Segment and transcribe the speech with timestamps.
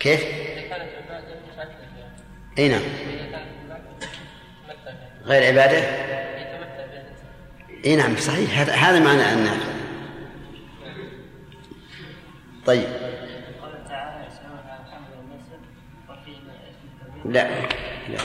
[0.00, 0.24] كيف؟
[2.58, 2.82] إي نعم.
[5.24, 5.78] غير عبادة؟
[7.84, 8.58] إي نعم صحيح.
[8.58, 9.70] هذا هذا معنى النافع
[12.66, 12.88] طيب.
[17.24, 17.48] لا
[18.08, 18.18] لا.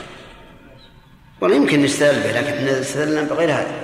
[1.40, 3.80] والله يمكن نستدل به لكن إحنا استدلنا بغير هذا.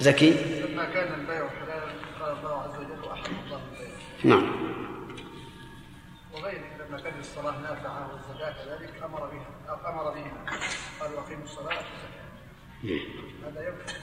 [0.00, 4.36] زكي؟ لما كان البيع حلالا قال الله عز وجل واحل الله البيع.
[4.36, 4.61] نعم.
[7.32, 10.58] الصلاة نافعة والزكاة كذلك أمر بها أو أمر بها.
[11.00, 13.00] قال وأقيموا الصلاة والزكاة.
[13.46, 13.94] هذا يكفي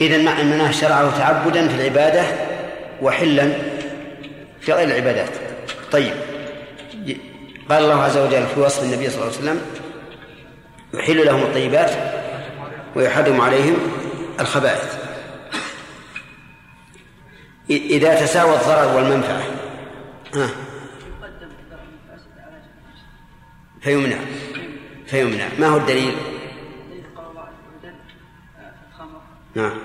[0.00, 2.24] إذا مع أننا شرعه تعبدا في العبادة
[3.02, 3.52] وحلا
[4.60, 5.30] في غير العبادات.
[5.92, 6.14] طيب.
[7.70, 9.60] قال الله عز وجل في وصف النبي صلى الله عليه وسلم
[10.94, 11.90] يحل لهم الطيبات
[12.96, 13.76] ويحرم عليهم
[14.40, 14.98] الخبائث.
[17.70, 19.42] إذا تساوى الضرر والمنفعة.
[20.34, 20.65] ها.
[23.86, 24.18] فيمنع
[25.06, 26.14] فيمنع ما هو الدليل؟
[29.54, 29.78] نعم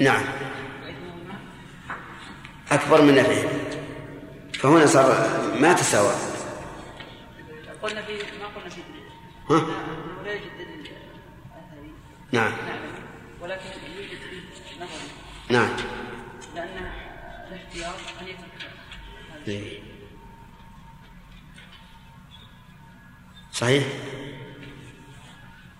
[0.00, 0.24] نعم
[2.72, 3.48] أكبر من نفعه
[4.52, 5.06] فهنا صار
[5.60, 6.14] ما تساوى
[7.82, 8.80] قلنا في ما قلنا في
[9.50, 9.56] ها؟
[10.24, 10.53] لا أثري
[12.34, 12.52] نعم.
[13.40, 13.64] ولكن
[13.96, 14.44] يوجد دليل
[14.80, 15.10] نظري.
[15.50, 15.76] نعم.
[16.54, 16.92] لأن
[17.48, 18.70] الاختيار أن يترك
[19.32, 19.82] هذا إيه.
[23.52, 23.84] صحيح؟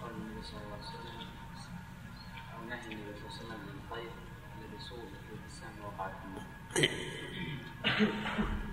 [0.01, 1.27] قال النبي صلى الله عليه وسلم
[2.55, 4.11] أو نهي النبي صلى الله عليه وسلم من الطير
[4.59, 6.47] الذي سوء في السهم وقع في النار.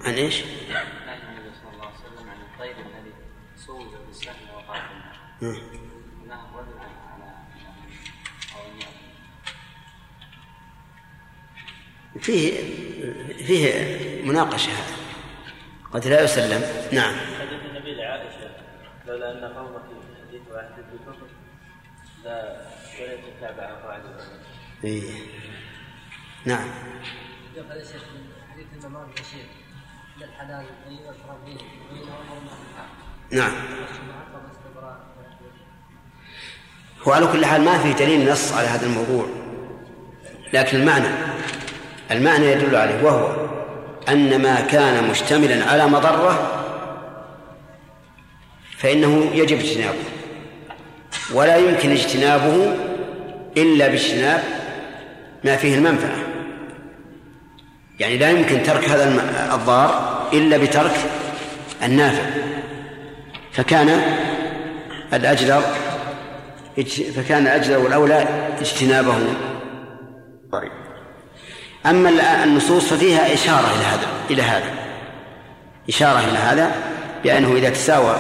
[0.06, 3.14] عن إيش؟ نهي النبي صلى الله عليه وسلم عن الطير الذي
[3.58, 5.71] سوء في السهم وقع في النار.
[12.22, 12.52] فيه
[13.48, 14.96] فيه مناقشة هذا.
[15.94, 16.62] قد لا يسلم.
[16.92, 17.16] نعم.
[17.40, 18.52] حديث النبي لعائشة
[19.08, 19.82] لولا أن قومك
[20.28, 21.28] حديث واحد بالكفر
[22.26, 22.62] لا
[23.02, 24.28] وليت تتابع العلماء
[24.84, 25.02] إيه.
[26.46, 26.68] نعم.
[27.56, 29.46] يقول يا شيخ من حديث الإمام بشير
[30.18, 31.58] من الحلال أن يفرغ به
[31.92, 32.90] بين أمر المحرم
[33.32, 33.52] نعم.
[33.52, 35.00] معقب استبراء
[37.08, 39.26] هو على كل حال ما في دليل نص على هذا الموضوع
[40.54, 41.08] لكن المعنى.
[42.12, 43.28] المعنى يدل عليه وهو
[44.10, 46.62] أن ما كان مشتملا على مضرة
[48.78, 50.04] فإنه يجب اجتنابه
[51.34, 52.76] ولا يمكن اجتنابه
[53.58, 54.44] إلا باجتناب
[55.44, 56.18] ما فيه المنفعة.
[58.00, 59.06] يعني لا يمكن ترك هذا
[59.56, 60.96] الضار إلا بترك
[61.84, 62.24] النافع.
[63.52, 64.02] فكان
[65.14, 65.62] الأجدر
[67.16, 68.28] فكان الأجدر والأولى
[68.62, 69.18] اجتنابه.
[71.86, 74.74] أما ال- النصوص ففيها إشارة إلى هذا إلى هذا.
[75.90, 76.72] إشارة إلى هذا
[77.24, 78.16] بأنه إذا تساوى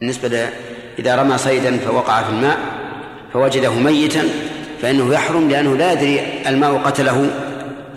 [0.00, 0.48] بالنسبة
[0.98, 2.58] إذا رمى صيدا فوقع في الماء
[3.32, 4.22] فوجده ميتا
[4.82, 7.30] فإنه يحرم لأنه لا يدري الماء قتله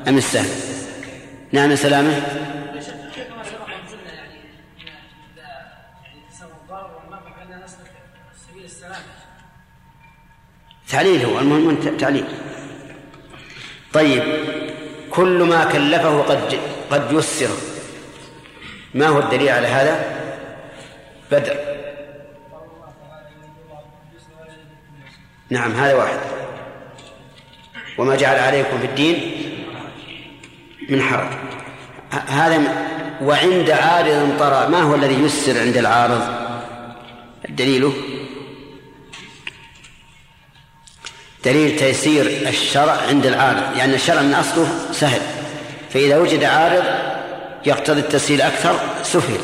[0.07, 0.45] أم السهم.
[1.51, 2.21] نعم سلامة.
[10.91, 12.25] تعليل هو المهم تعليل.
[13.93, 14.23] طيب
[15.11, 16.59] كل ما كلفه قد
[16.91, 17.49] قد يسر.
[18.93, 20.21] ما هو الدليل على هذا؟
[21.31, 21.55] بدر
[25.49, 26.19] نعم هذا واحد.
[27.97, 29.17] وما جعل عليكم في الدين
[30.89, 31.27] من حرج.
[32.11, 32.61] هذا
[33.21, 36.21] وعند عارض طرأ ما هو الذي يسر عند العارض؟
[37.49, 37.93] دليله
[41.45, 45.21] دليل تيسير الشرع عند العارض يعني الشرع من أصله سهل.
[45.93, 46.83] فإذا وجد عارض
[47.65, 49.37] يقتضي التسهيل أكثر سهل.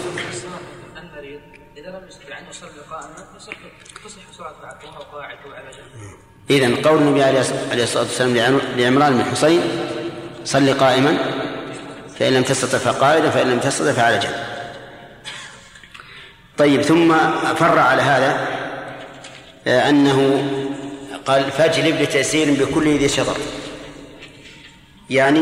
[6.50, 9.62] إذا قول النبي عليه الص- عليه الصلاة والسلام لعم- لعمران بن حسين
[10.46, 11.18] صل قائما
[12.20, 14.34] فإن لم تستطع فقائدا فإن لم تستطع فعلى جنب.
[16.58, 17.14] طيب ثم
[17.56, 18.48] فرع على هذا
[19.68, 20.44] آه، أنه
[21.28, 23.38] قال فاجلب لتيسير بكل ذي شطر.
[25.10, 25.42] يعني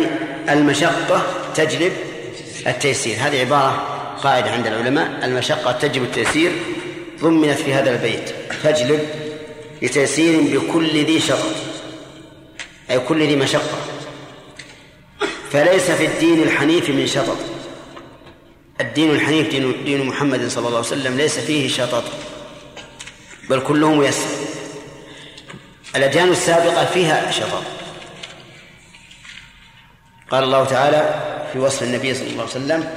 [0.49, 1.23] المشقة
[1.55, 1.93] تجلب
[2.67, 3.15] التيسير.
[3.19, 3.71] هذه عبارة
[4.23, 5.25] قاعدة عند العلماء.
[5.25, 6.51] المشقة تجلب التيسير
[7.21, 8.29] ضمنت في هذا البيت.
[8.63, 8.99] فاجلب
[9.81, 11.51] لتيسير بكل ذي شطر.
[12.91, 13.77] أي كل ذي مشقة.
[15.51, 17.37] فليس في الدين الحنيف من شطط.
[18.81, 22.03] الدين الحنيف دين, دين محمد صلى الله عليه وسلم ليس فيه شطط.
[23.49, 24.54] بل كله ميسر.
[25.95, 27.63] الأديان السابقة فيها شطط
[30.31, 31.21] قال الله تعالى
[31.53, 32.89] في وصف النبي صلى الله عليه وسلم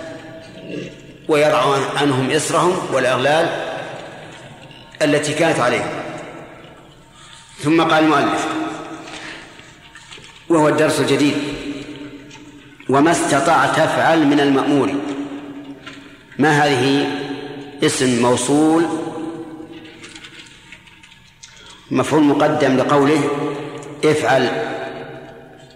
[1.29, 3.49] ويضع عنهم إصرهم والأغلال
[5.03, 5.89] التي كانت عليهم.
[7.62, 8.47] ثم قال المؤلف
[10.49, 11.35] وهو الدرس الجديد
[12.89, 14.94] وما استطعت تفعل من المأمور.
[16.39, 17.06] ما هذه؟
[17.83, 19.07] اسم موصول
[21.90, 23.20] مفعول مقدم لقوله
[24.05, 24.49] افعل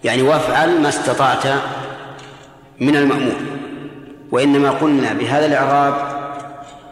[0.05, 1.47] يعني وافعل ما استطعت
[2.81, 3.37] من المأمور.
[4.33, 5.95] وإنما قلنا بهذا الإعراب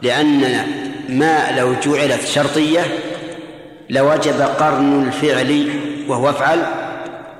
[0.02, 0.66] لأن
[1.08, 2.80] ما لو جعلت شرطية
[3.90, 5.70] لوجب قرن الفعل
[6.08, 6.58] وهو افعل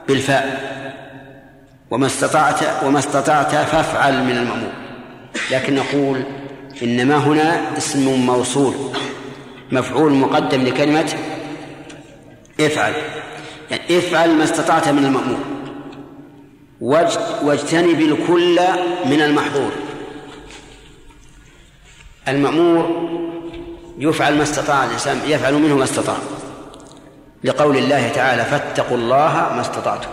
[0.08, 0.70] بالفاء.
[1.90, 4.72] وما استطعت وما استطعت فافعل من المأمور.
[5.50, 6.22] لكن نقول
[6.82, 8.74] إنما هنا اسم موصول
[9.72, 11.12] مفعول مقدم لكلمة
[12.66, 12.92] افعل.
[13.70, 15.40] يعني افعل ما استطعت من المأمور.
[17.42, 18.60] واجتنب الكل
[19.06, 19.70] من المحظور.
[22.28, 23.10] المأمور
[23.98, 26.16] يفعل ما استطاع الإنسان يفعل منه ما استطاع.
[27.44, 30.08] لقول الله تعالى فاتقوا الله ما استطعتم.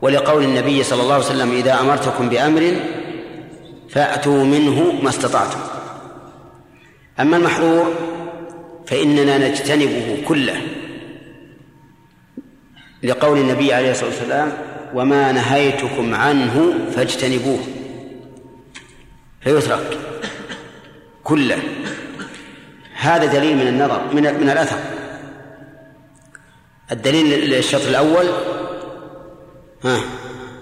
[0.00, 2.76] ولقول النبي صلى الله عليه وسلم إذا أمرتكم بأمر
[3.90, 5.58] فأتوا منه ما استطعتم.
[7.20, 7.94] أما المحظور
[8.86, 10.60] فإننا نجتنبه كله.
[13.02, 14.52] لقول النبي عليه الصلاة والسلام
[14.94, 17.58] وما نهيتكم عنه فاجتنبوه.
[19.40, 19.98] فيترك
[21.24, 21.58] كله.
[22.96, 24.78] هذا دليل من النظر من من الأثر.
[26.92, 28.26] الدليل الشطر الأول
[29.84, 30.00] ها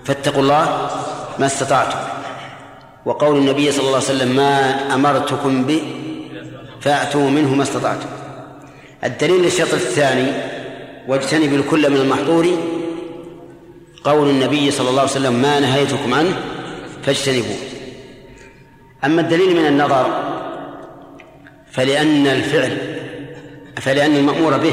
[0.05, 0.91] فاتقوا الله
[1.39, 1.99] ما استطعتم.
[3.05, 5.83] وقول النبي صلى الله عليه وسلم ما أمرتكم به
[6.81, 8.09] فأتوا منه ما استطعتم.
[9.05, 10.54] الدليل للشطر الثاني
[11.09, 12.59] واجتنب الكل من المحظور
[14.05, 16.37] قول النبي صلى الله عليه وسلم ما نهيتكم عنه
[17.03, 17.57] فاجتنبوه.
[19.05, 20.35] أما الدليل من النظر
[21.73, 22.79] فلأن الفعل
[23.77, 24.73] فلأن المأمور به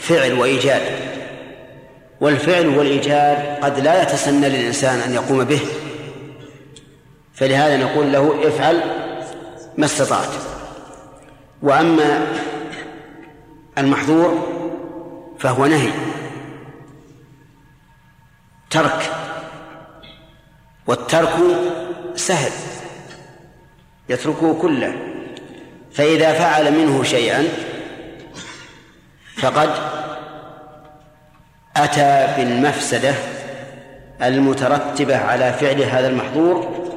[0.00, 0.82] فعل وإيجاد
[2.20, 5.60] والفعل والإيجاد قد لا يتسنى للإنسان أن يقوم به
[7.34, 8.80] فلهذا نقول له افعل
[9.78, 10.28] ما استطعت.
[11.62, 12.26] وأما
[13.78, 14.57] المحظور
[15.38, 15.92] فهو نهي.
[18.70, 19.12] ترك.
[20.86, 21.36] والترك
[22.14, 22.52] سهل.
[24.08, 24.94] يتركه كله.
[25.92, 27.48] فإذا فعل منه شيئا
[29.36, 29.70] فقد
[31.76, 33.14] أتى بالمفسدة
[34.22, 36.88] المترتبة على فعل هذا المحظور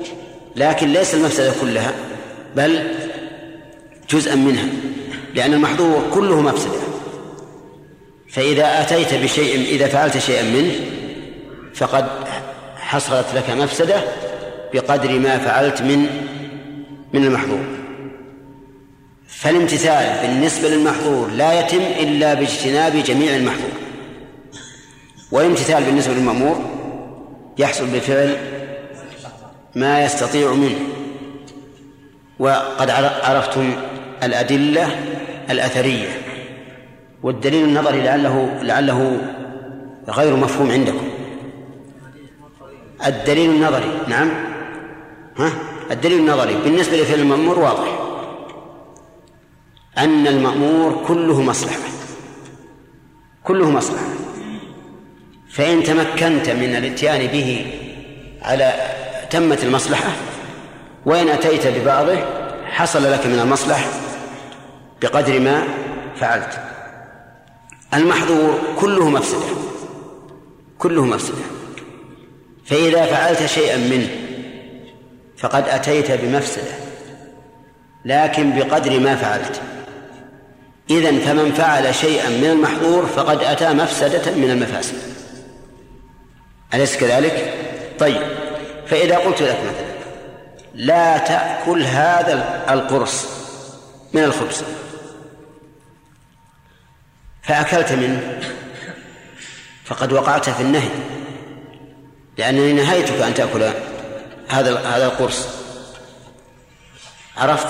[0.55, 1.91] لكن ليس المفسدة كلها
[2.55, 2.87] بل
[4.09, 4.65] جزءا منها
[5.35, 6.90] لأن المحظور كله مفسدة.
[8.31, 10.71] فإذا أتيت بشيء إذا فعلت شيئا منه
[11.75, 12.05] فقد
[12.75, 14.03] حصلت لك مفسدة
[14.73, 16.07] بقدر ما فعلت من
[17.13, 17.65] من المحظور.
[19.27, 23.71] فالامتثال بالنسبة للمحظور لا يتم إلا باجتناب جميع المحظور.
[25.31, 26.61] والامتثال بالنسبة للمأمور
[27.57, 28.37] يحصل بفعل
[29.75, 30.79] ما يستطيع منه.
[32.39, 32.89] وقد
[33.23, 33.73] عرفتم
[34.23, 34.95] الأدلة
[35.49, 36.20] الأثرية.
[37.23, 39.21] والدليل النظري لعله لعله
[40.09, 41.07] غير مفهوم عندكم.
[43.05, 44.29] الدليل النظري نعم.
[45.37, 45.51] ها؟
[45.91, 47.99] الدليل النظري بالنسبة لفعل المأمور واضح.
[49.97, 51.79] أن المأمور كله مصلحة.
[53.43, 54.05] كله مصلحة.
[55.49, 57.73] فإن تمكنت من الاتيان به
[58.41, 58.73] على
[59.29, 60.09] تمت المصلحة
[61.05, 62.17] وإن أتيت ببعضه
[62.65, 63.89] حصل لك من المصلحة
[65.01, 65.63] بقدر ما
[66.15, 66.70] فعلت.
[67.93, 69.55] المحظور كله مفسدة
[70.79, 71.43] كله مفسدة
[72.65, 74.09] فإذا فعلت شيئا منه
[75.37, 76.81] فقد أتيت بمفسدة
[78.05, 79.61] لكن بقدر ما فعلت.
[80.89, 84.95] إذن فمن فعل شيئا من المحظور فقد أتى مفسدة من المفاسد.
[86.73, 87.53] أليس كذلك؟
[87.99, 88.21] طيب
[88.87, 89.91] فإذا قلت لك مثلا
[90.73, 93.25] لا تأكل هذا القرص
[94.13, 94.63] من الخبز.
[97.43, 98.39] فأكلت منه.
[99.85, 100.89] فقد وقعت في النهي.
[102.37, 103.63] لأنني نهيتك أن تأكل
[104.49, 105.47] هذا هذا القرص.
[107.37, 107.67] عرفت؟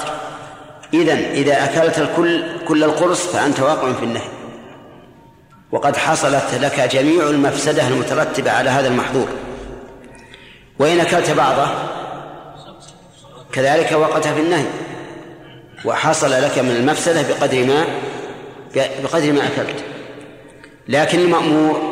[0.94, 4.28] إذا إذا أكلت الكل كل القرص فأنت واقع في النهي.
[5.72, 9.28] وقد حصلت لك جميع المفسدة المترتبة على هذا المحظور.
[10.80, 11.68] وإن أكلت بعضه
[13.54, 14.66] كذلك وقت في النهي.
[15.86, 17.86] وحصل لك من المفسدة بقدر ما
[18.76, 19.84] بقدر ما أكلت.
[20.88, 21.92] لكن المأمور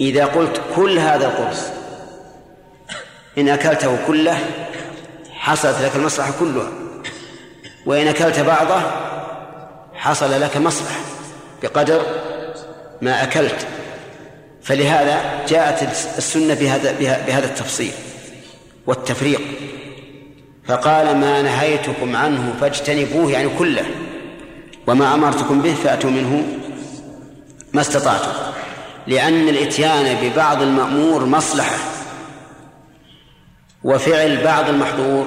[0.00, 1.60] إذا قلت كل هذا القرص
[3.38, 4.38] إن أكلته كله
[5.30, 6.68] حصلت لك المصلحة كلها
[7.86, 8.82] وإن أكلت بعضه
[9.94, 11.00] حصل لك مصلحة
[11.62, 12.02] بقدر
[13.02, 13.66] ما أكلت.
[14.62, 15.82] فلهذا جاءت
[16.18, 16.92] السنة بهذا
[17.26, 17.92] بهذا التفصيل
[18.86, 19.40] والتفريق.
[20.66, 23.84] فقال ما نهيتكم عنه فاجتنبوه يعني كله.
[24.86, 26.44] وما أمرتكم به فأتوا منه
[27.72, 28.32] ما استطعتم
[29.06, 31.76] لأن الإتيان ببعض المأمور مصلحة
[33.84, 35.26] وفعل بعض المحظور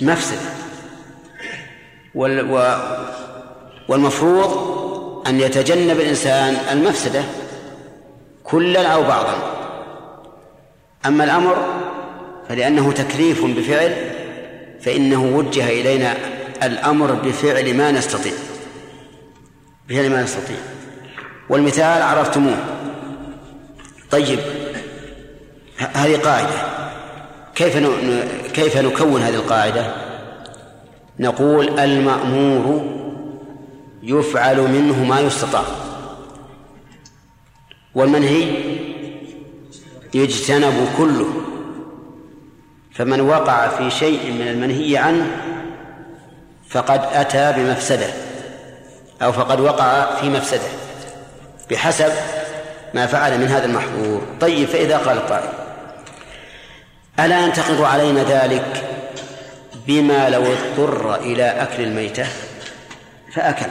[0.00, 0.38] مفسد
[3.88, 4.74] والمفروض
[5.26, 7.22] أن يتجنب الإنسان المفسدة
[8.44, 9.34] كلا أو بعضا.
[11.06, 11.56] أما الأمر
[12.48, 14.10] فلأنه تكليف بفعل
[14.80, 16.16] فإنه وجه إلينا
[16.66, 18.32] الأمر بفعل ما نستطيع.
[19.88, 20.56] بفعل ما نستطيع.
[21.48, 22.56] والمثال عرفتموه.
[24.10, 24.38] طيب
[25.78, 26.74] هذه قاعدة.
[27.54, 27.76] كيف
[28.52, 29.94] كيف نكون هذه القاعدة؟
[31.18, 32.84] نقول المأمور
[34.02, 35.64] يفعل منه ما يستطاع.
[37.94, 38.48] والمنهي
[40.14, 41.26] يجتنب كله.
[42.92, 45.43] فمن وقع في شيء من المنهي عنه
[46.74, 48.06] فقد أتى بمفسدة
[49.22, 50.68] أو فقد وقع في مفسدة
[51.70, 52.12] بحسب
[52.94, 54.26] ما فعل من هذا المحظور.
[54.40, 55.48] طيب فإذا قال القائل
[57.20, 58.84] ألا ينتقض علينا ذلك
[59.86, 62.26] بما لو اضطر إلى أكل الميتة؟
[63.32, 63.70] فأكل.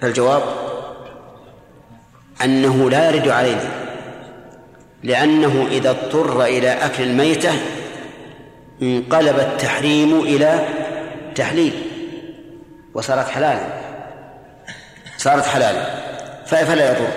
[0.00, 0.42] فالجواب
[2.44, 3.70] أنه لا يرد علينا
[5.02, 7.79] لأنه إذا اضطر إلى أكل الميتة
[8.82, 10.68] انقلب التحريم إلى
[11.34, 11.72] تحليل
[12.94, 13.66] وصارت حلالا
[15.18, 16.00] صارت حلالا
[16.46, 17.08] فلا يضر.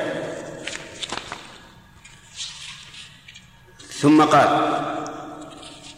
[3.92, 4.48] ثم قال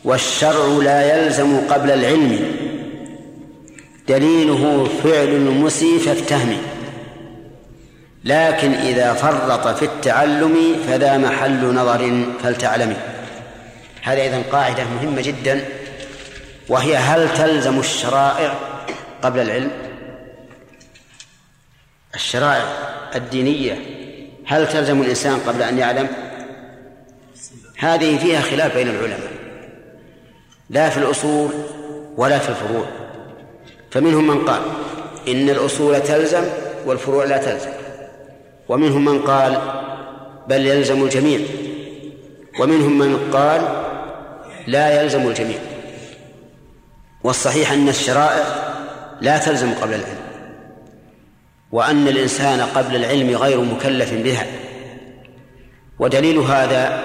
[0.04, 2.56] والشرع لا يلزم قبل العلم.
[4.08, 6.58] دليله فعل المسيء فافتهمي
[8.26, 12.96] لكن إذا فرط في التعلم فذا محل نظر فلتعلمي
[14.06, 15.66] هذا إذن قاعدة مهمة جدا
[16.70, 18.54] وهي هل تلزم الشرائع
[19.22, 19.72] قبل العلم؟
[22.16, 22.66] الشرائع
[23.16, 23.80] الدينية
[24.46, 26.08] هل تلزم الإنسان قبل أن يعلم؟
[27.78, 29.32] هذه فيها خلاف بين العلماء
[30.70, 31.50] لا في الأصول
[32.18, 32.86] ولا في الفروع.
[33.92, 34.62] فمنهم من قال
[35.28, 36.44] إن الأصول تلزم
[36.86, 37.72] والفروع لا تلزم.
[38.70, 39.62] ومنهم من قال
[40.48, 41.40] بل يلزم الجميع.
[42.60, 43.85] ومنهم من قال
[44.68, 45.60] لا يلزم الجميع.
[47.24, 48.46] والصحيح أن الشرائع
[49.22, 50.26] لا تلزم قبل العلم.
[51.72, 54.46] وأن الإنسان قبل العلم غير مكلف بها.
[56.00, 57.04] ودليل هذا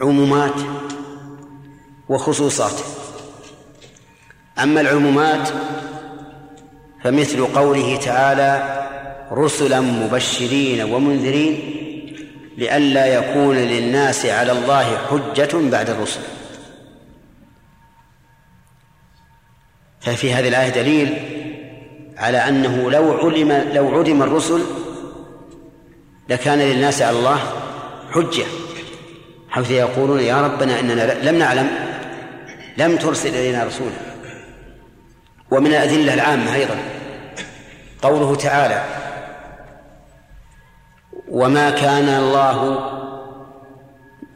[0.00, 0.54] عمومات
[2.08, 2.80] وخصوصات.
[4.62, 5.48] أما العمومات
[7.04, 8.82] فمثل قوله تعالى
[9.32, 11.85] رسلا مبشرين ومنذرين
[12.56, 16.20] لئلا يكون للناس على الله حجة بعد الرسل.
[20.00, 21.14] ففي هذه الآية دليل
[22.16, 24.62] على أنه لو علم لو عدم الرسل
[26.28, 27.38] لكان للناس على الله
[28.10, 28.44] حجة
[29.50, 31.70] حيث يقولون يا ربنا إننا لم نعلم
[32.76, 33.96] لم ترسل إلينا رسولا.
[35.50, 36.78] ومن الأدلة العامة أيضا
[38.02, 38.84] قوله تعالى
[41.36, 42.58] وما كان الله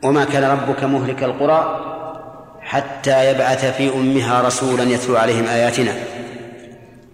[0.05, 1.61] وما كان ربك مهلك القرى
[2.61, 5.95] حتى يبعث في أمها رسولا يتلو عليهم آياتنا.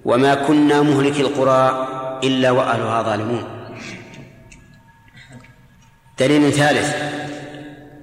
[0.04, 1.88] وما كنا مهلك القرى
[2.24, 3.44] إلا وأهلها ظالمون.
[6.18, 6.90] دليل ثالث.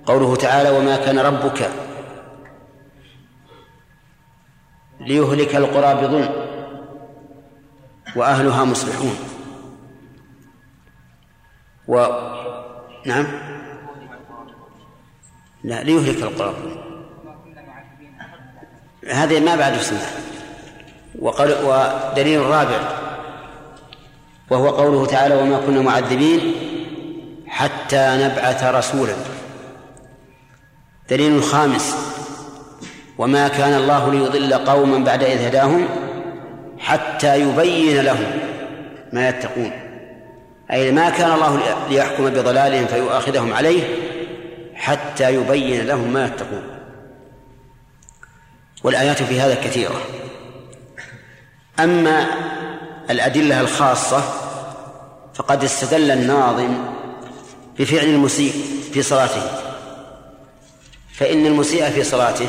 [0.05, 1.69] قوله تعالى وما كان ربك
[4.99, 6.29] ليهلك القرى بظلم
[8.15, 9.15] وأهلها مصلحون.
[11.87, 12.05] و
[13.05, 13.27] نعم.
[15.63, 16.53] لا ليهلك القرى
[19.09, 20.07] هذه ما بعد سنة
[21.19, 22.79] وقال ودليل الرابع
[24.49, 26.53] وهو قوله تعالى وما كنا معذبين
[27.47, 29.13] حتى نبعث رسولا
[31.09, 31.95] دليل الخامس
[33.17, 35.87] وما كان الله ليضل قوما بعد إذ هداهم
[36.79, 38.31] حتى يبين لهم
[39.13, 39.82] ما يتقون
[40.73, 43.83] أي ما كان الله ليحكم بضلالهم فيؤاخذهم عليه
[44.75, 46.63] حتى يبين لهم ما يتقون.
[48.83, 50.01] والآيات في هذا كثيرة.
[51.79, 52.27] أما
[53.09, 54.23] الأدلة الخاصة
[55.33, 56.77] فقد استدل الناظم
[57.79, 58.53] بفعل المسيء
[58.93, 59.41] في صلاته.
[61.13, 62.47] فإن المسيء في صلاته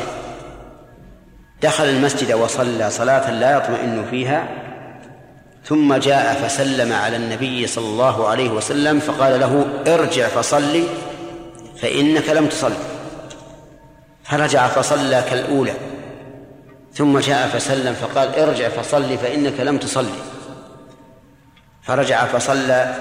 [1.62, 4.63] دخل المسجد وصلى صلاة لا يطمئن فيها
[5.64, 10.84] ثم جاء فسلم على النبي صلى الله عليه وسلم فقال له ارجع فصلي
[11.82, 12.72] فإنك لم تصل.
[14.24, 15.74] فرجع فصلى كالأولى.
[16.94, 20.18] ثم جاء فسلم فقال ارجع فصلي فإنك لم تصلي
[21.82, 22.94] فرجع فصلى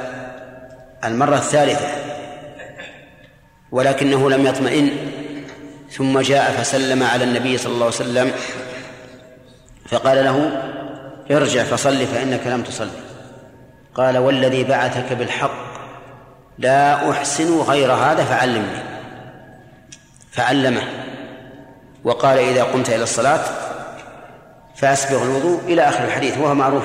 [1.03, 1.87] المرة الثالثة
[3.71, 4.89] ولكنه لم يطمئن.
[5.91, 8.31] ثم جاء فسلم على النبي صلى الله عليه وسلم
[9.89, 10.63] فقال له
[11.31, 12.89] ارجع فصل فإنك لم تصل
[13.95, 15.73] قال والذي بعثك بالحق
[16.57, 18.83] لا أحسن غير هذا فعلمني.
[20.31, 20.81] فعلمه.
[22.03, 23.43] وقال إذا قمت إلى الصلاة
[24.75, 26.83] فأسبغ الوضوء إلى آخر الحديث وهو معروف.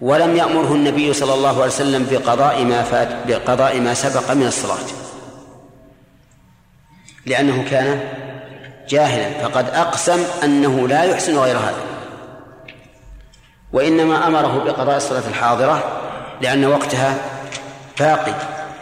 [0.00, 4.86] ولم يأمره النبي صلى الله عليه وسلم بقضاء ما فات بقضاء ما سبق من الصلاة.
[7.26, 8.00] لأنه كان
[8.88, 11.93] جاهلا فقد أقسم أنه لا يحسن غير هذا.
[13.74, 16.00] وإنما أمره بقضاء الصلاة الحاضرة
[16.40, 17.16] لأن وقتها
[18.00, 18.34] باقي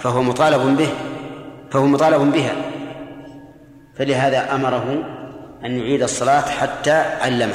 [0.03, 0.89] فهو مطالب به
[1.71, 2.53] فهو مطالب بها.
[3.99, 5.05] فلهذا أمره
[5.65, 7.55] أن يعيد الصلاة حتى علمه.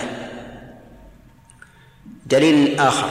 [2.25, 3.08] دليل آخر.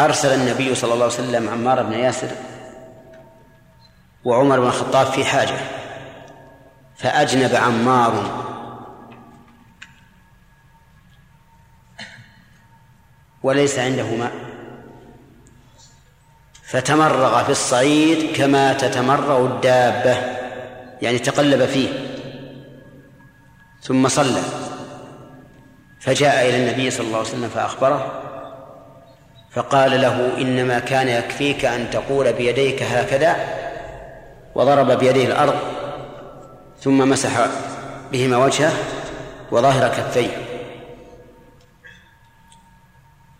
[0.00, 2.28] أرسل النبي صلى الله عليه وسلم عمار بن ياسر
[4.24, 5.58] وعمر بن الخطاب في حاجة
[6.96, 8.42] فأجنب عمار
[13.42, 14.32] وليس عنده ماء
[16.64, 20.16] فتمرغ في الصعيد كما تتمرغ الدابة
[21.02, 21.88] يعني تقلب فيه.
[23.82, 24.42] ثم صلى.
[26.00, 28.22] فجاء إلى النبي صلى الله عليه وسلم فأخبره
[29.50, 33.36] فقال له إنما كان يكفيك أن تقول بيديك هكذا
[34.54, 35.54] وضرب بيديه الأرض
[36.80, 37.46] ثم مسح
[38.12, 38.72] بهما وجهه
[39.50, 40.51] وظاهر كفيه.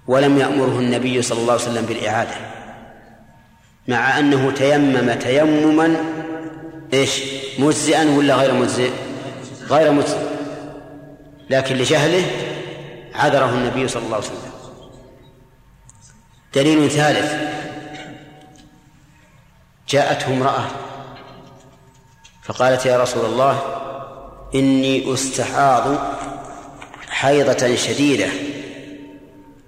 [0.07, 2.35] ولم يأمره النبي صلى الله عليه وسلم بالإعادة
[3.88, 5.97] مع أنه تيمم تيمما
[6.93, 7.23] إيش؟
[7.59, 8.91] مجزئا ولا غير مجزئ؟
[9.69, 10.19] غير مجزئ.
[11.51, 12.25] لكن لجهله
[13.15, 14.53] عذره النبي صلى الله عليه وسلم.
[16.55, 17.33] دليل ثالث.
[19.88, 20.65] جاءته امرأة
[22.43, 23.62] فقالت يا رسول الله
[24.55, 25.99] إني أستحاض
[27.09, 28.29] حيضة شديدة.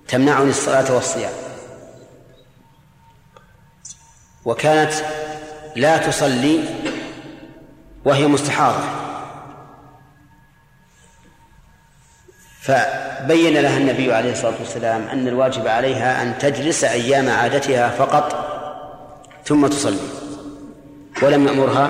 [0.08, 1.32] تمنعني الصلاة والصيام.
[4.44, 4.92] وكانت
[5.76, 6.64] لا تصلي
[8.04, 8.84] وهي مستحاضة.
[12.60, 18.50] فبين لها النبي عليه الصلاة والسلام أن الواجب عليها أن تجلس أيام عادتها فقط
[19.44, 20.08] ثم تصلي
[21.22, 21.88] ولم يأمرها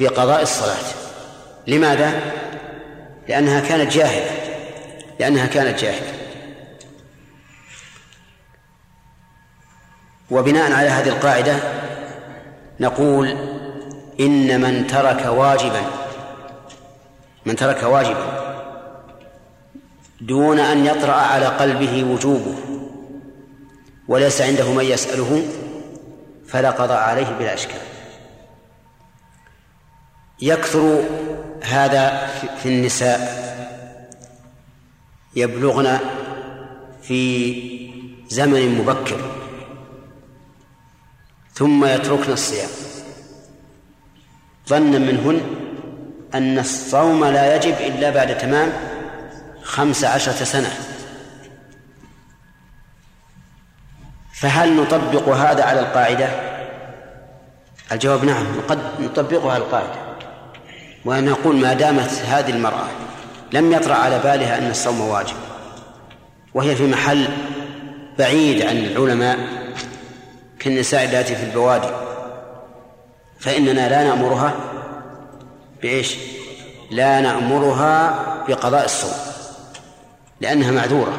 [0.00, 0.84] بقضاء الصلاة.
[1.66, 2.20] لماذا؟
[3.28, 4.30] لأنها كانت جاهلة
[5.20, 6.21] لأنها كانت جاهلة.
[10.32, 11.56] وبناء على هذه القاعدة
[12.80, 13.28] نقول
[14.20, 15.82] إن من ترك واجبا
[17.46, 18.42] من ترك واجبا
[20.20, 22.54] دون أن يطرأ على قلبه وجوبه
[24.08, 25.42] وليس عنده من يسأله
[26.46, 27.80] فلا قضاء عليه بلا إشكال.
[30.40, 31.02] يكثر
[31.62, 32.26] هذا
[32.62, 33.42] في النساء
[35.36, 35.98] يبلغن
[37.02, 37.52] في
[38.28, 39.41] زمن مبكر
[41.54, 42.68] ثم يتركن الصيام.
[44.68, 45.40] ظنا منهن
[46.34, 48.72] أن الصوم لا يجب إلا بعد تمام
[49.62, 50.70] خمس عشرة سنة.
[54.34, 56.28] فهل نطبق هذا على القاعدة؟
[57.92, 60.12] الجواب نعم قد نطبقها على القاعدة.
[61.04, 62.88] ونقول ما دامت هذه المرأة
[63.52, 65.36] لم يطرأ على بالها أن الصوم واجب
[66.54, 67.28] وهي في محل
[68.18, 69.61] بعيد عن العلماء
[70.64, 71.88] كالنساء اللاتي في البوادي.
[73.40, 74.54] فإننا لا نأمرها
[75.82, 76.16] بإيش؟
[76.90, 79.32] لا نأمرها بقضاء الصوم
[80.40, 81.18] لأنها معذورة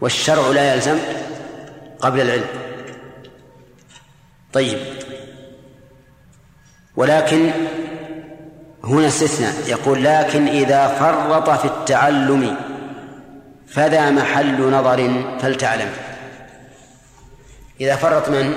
[0.00, 0.98] والشرع لا يلزم
[2.00, 2.46] قبل العلم.
[4.52, 4.78] طيب.
[6.96, 7.50] ولكن
[8.84, 12.56] هنا استثناء يقول لكن إذا فرط في التعلم
[13.68, 15.88] فذا محل نظر فلتعلم
[17.80, 18.54] إذا فرط من؟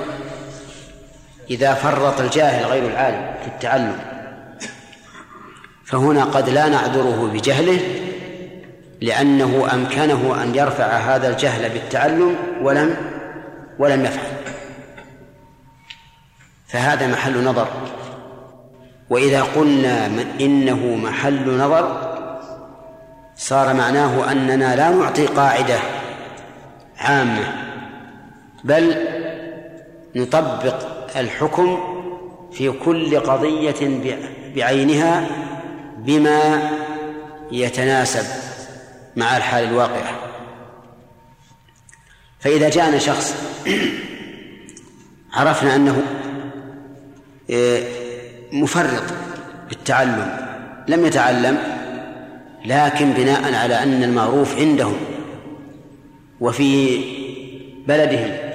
[1.50, 3.98] إذا فرط الجاهل غير العالم في التعلم.
[5.84, 7.80] فهنا قد لا نعذره بجهله
[9.00, 12.96] لأنه أمكنه أن يرفع هذا الجهل بالتعلم ولم
[13.78, 14.32] ولم يفعل.
[16.68, 17.68] فهذا محل نظر.
[19.10, 20.06] وإذا قلنا
[20.40, 22.12] إنه محل نظر
[23.36, 25.78] صار معناه أننا لا نعطي قاعدة
[26.98, 27.65] عامة.
[28.66, 28.94] بل
[30.16, 30.76] نطبق
[31.16, 31.78] الحكم
[32.52, 34.00] في كل قضية
[34.56, 35.28] بعينها
[35.98, 36.70] بما
[37.52, 38.24] يتناسب
[39.16, 40.18] مع الحال الواقعة
[42.40, 43.34] فإذا جاءنا شخص
[45.34, 46.02] عرفنا أنه
[47.50, 47.84] إيه،
[48.52, 49.02] مفرط
[49.68, 50.36] بالتعلم
[50.88, 51.58] لم يتعلم
[52.64, 54.96] لكن بناء على أن المعروف عندهم
[56.40, 57.00] وفي
[57.86, 58.45] بلدهم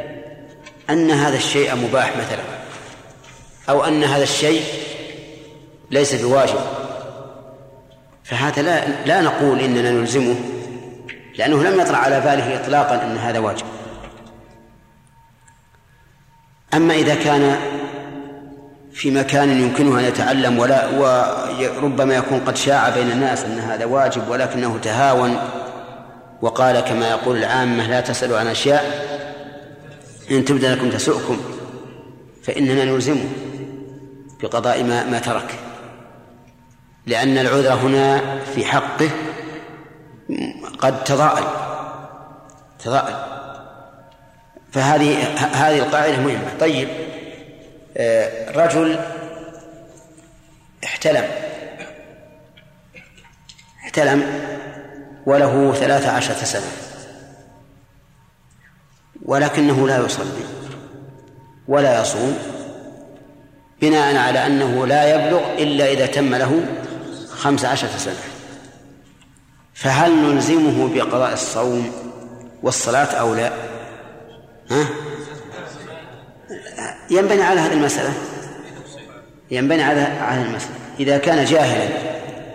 [0.91, 2.43] أن هذا الشيء مباح مثلا
[3.69, 4.63] أو أن هذا الشيء
[5.91, 6.59] ليس بواجب.
[8.23, 10.35] فهذا لا لا نقول إننا نلزمه
[11.37, 13.65] لأنه لم يطرأ على باله إطلاقا أن هذا واجب.
[16.73, 17.57] أما إذا كان
[18.93, 24.29] في مكان يمكنه أن يتعلم ولا وربما يكون قد شاع بين الناس أن هذا واجب
[24.29, 25.37] ولكنه تهاون
[26.41, 29.11] وقال كما يقول العامة لا تسألوا عن أشياء
[30.31, 31.37] إن تبدأ لكم تسؤكم
[32.43, 33.25] فإننا نلزمه
[34.41, 35.59] بقضاء ما, ما ترك.
[37.05, 39.09] لأن العذر هنا في حقه
[40.79, 41.43] قد تضاءل
[42.79, 43.15] تضاءل.
[44.71, 46.57] فهذه هذه القاعدة مهمة.
[46.59, 46.89] طيب
[47.97, 48.99] آه، رجل
[50.83, 51.27] احتلم
[53.83, 54.23] احتلم
[55.25, 56.90] وله ثلاث عشرة سنة.
[59.25, 60.43] ولكنه لا يصلي
[61.67, 62.37] ولا يصوم
[63.81, 66.65] بناء على أنه لا يبلغ إلا إذا تم له
[67.29, 68.15] خمس عشرة سنة.
[69.73, 71.91] فهل نلزمه بقضاء الصوم
[72.63, 73.51] والصلاة أو لا؟
[74.71, 74.87] ها؟
[77.09, 78.13] ينبني على هذه المسألة.
[79.51, 80.75] ينبني على هذه المسألة.
[80.99, 82.11] إذا كان جاهلا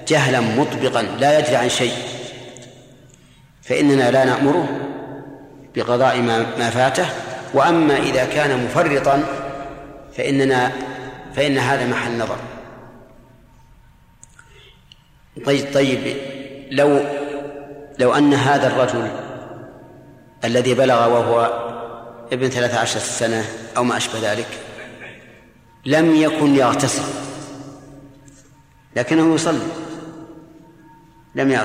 [0.09, 1.92] جهلا مطبقا لا يدري عن شيء
[3.62, 4.68] فإننا لا نأمره
[5.77, 7.07] بقضاء ما ما فاته
[7.55, 9.25] وأما إذا كان مفرطا
[10.17, 10.73] فإننا
[11.35, 12.37] فإن هذا محل نظر.
[15.47, 16.17] طيب طيب
[16.71, 17.01] لو
[17.99, 19.11] لو أن هذا الرجل
[20.45, 21.67] الذي بلغ وهو
[22.33, 23.45] ابن ثلاث عشر سنة
[23.77, 24.49] أو ما أشبه ذلك
[25.87, 27.03] لم يكن يغتسل
[28.97, 29.67] لكنه يصلي
[31.35, 31.61] لم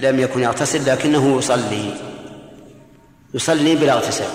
[0.00, 2.07] لم يكن يغتسل لكنه يصلي.
[3.34, 4.26] يصلي بلا اغتسال.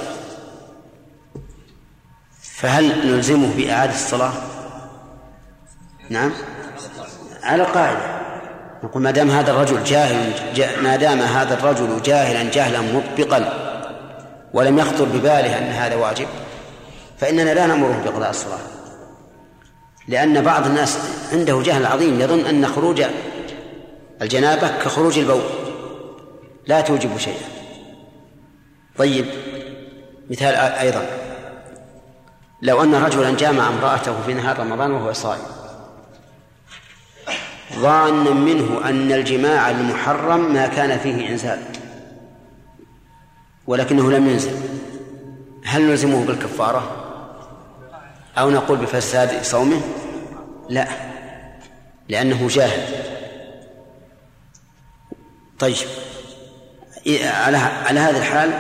[2.42, 4.34] فهل نلزمه بإعادة الصلاة؟
[6.10, 6.32] نعم.
[7.44, 8.14] على قاعدة
[8.84, 13.54] نقول ما دام هذا الرجل جاهل ما دام هذا الرجل جاهلا جهلا مطبقا
[14.54, 16.28] ولم يخطر بباله أن هذا واجب
[17.18, 18.60] فإننا لا نأمره بقضاء الصلاة.
[20.08, 20.98] لأن بعض الناس
[21.34, 23.04] عنده جهل عظيم يظن أن خروج
[24.22, 25.42] الجنابة كخروج البول.
[26.68, 27.63] لا توجب شيئا.
[28.98, 29.26] طيب
[30.30, 31.06] مثال أيضا.
[32.62, 35.42] لو أن رجلا جامع امرأته في نهار رمضان وهو صائم
[37.74, 41.60] ظانا منه أن الجماع المحرم ما كان فيه إنزال
[43.68, 44.56] ولكنه لم ينزل
[45.66, 47.00] هل نلزمه بالكفارة؟
[48.38, 49.82] أو نقول بفساد صومه؟
[50.70, 50.88] لا
[52.10, 53.04] لأنه جاهل.
[55.60, 55.76] طيب
[57.24, 58.54] على على هذا الحال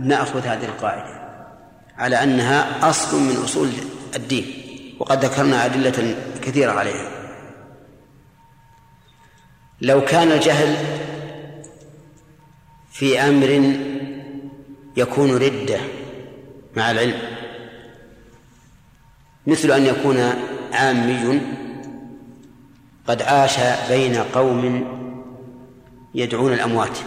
[0.00, 1.22] نأخذ هذه القاعدة
[1.98, 3.68] على أنها أصل من أصول
[4.16, 4.46] الدين
[4.98, 7.10] وقد ذكرنا أدلة كثيرة عليها.
[9.80, 10.76] لو كان الجهل
[12.92, 13.76] في أمر
[14.96, 15.78] يكون ردة
[16.76, 17.18] مع العلم
[19.46, 20.32] مثل أن يكون
[20.72, 21.40] عامي
[23.06, 24.84] قد عاش بين قوم
[26.14, 26.98] يدعون الأموات.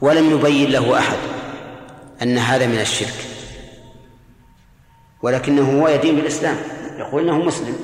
[0.00, 1.16] ولم يبين له أحد
[2.22, 3.26] أن هذا من الشرك.
[5.22, 6.56] ولكنه هو يدين بالإسلام
[6.98, 7.76] يقول إنه مسلم.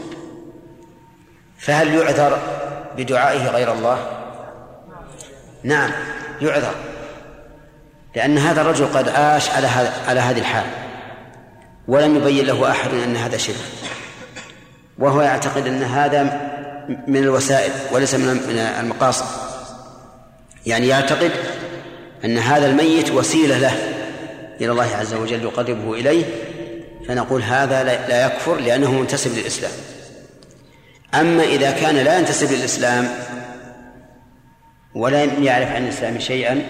[1.58, 2.38] فهل يعذر
[2.96, 4.06] بدعائه غير الله؟
[5.64, 5.90] نعم
[6.40, 6.74] يعذر
[8.16, 9.66] لأن هذا الرجل قد عاش على
[10.08, 10.66] على هذه الحال.
[11.88, 13.56] ولم يبين له أحد أن هذا شرك.
[14.98, 16.22] وهو يعتقد أن هذا
[17.06, 19.24] من الوسائل وليس من من المقاصد.
[20.66, 21.30] يعني يعتقد
[22.24, 23.72] أن هذا الميت وسيلة له
[24.60, 26.24] إلى الله عز وجل يقربه إليه
[27.08, 29.72] فنقول هذا لا يكفر لأنه منتسب للإسلام.
[31.14, 33.08] أما إذا كان لا ينتسب للإسلام
[34.94, 36.62] ولا يعرف عن الإسلام شيئا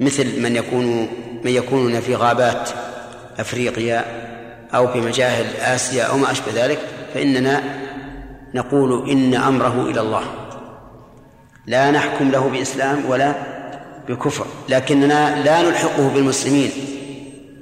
[0.00, 1.08] مثل من يكون
[1.44, 2.70] من يكونون في غابات
[3.38, 4.04] أفريقيا
[4.74, 6.78] أو في مجاهل آسيا أو ما أشبه ذلك
[7.14, 7.62] فإننا
[8.54, 10.22] نقول إن أمره إلى الله.
[11.66, 13.34] لا نحكم له بإسلام ولا
[14.10, 16.70] بكفر لكننا لا نلحقه بالمسلمين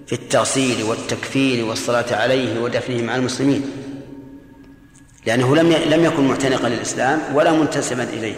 [0.07, 3.71] في التغسيل والتكفير والصلاة عليه ودفنه مع المسلمين.
[5.27, 8.35] لأنه لم لم يكن معتنقا للإسلام ولا منتسبا إليه.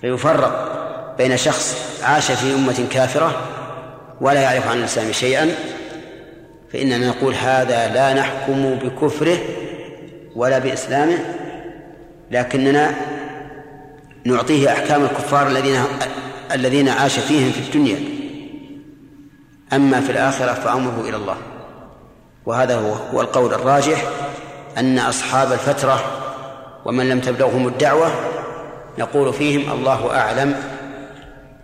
[0.00, 0.78] فيفرق
[1.18, 3.42] بين شخص عاش في أمة كافرة
[4.20, 5.54] ولا يعرف عن الإسلام شيئا
[6.72, 9.38] فإننا نقول هذا لا نحكم بكفره
[10.36, 11.18] ولا بإسلامه
[12.30, 12.94] لكننا
[14.24, 15.80] نعطيه أحكام الكفار الذين
[16.52, 17.98] الذين عاش فيهم في الدنيا.
[19.72, 21.36] أما في الآخرة فأمره إلى الله.
[22.46, 24.04] وهذا هو, هو القول الراجح
[24.78, 26.00] أن أصحاب الفترة
[26.84, 28.10] ومن لم تبلغهم الدعوة
[28.98, 30.56] نقول فيهم الله أعلم.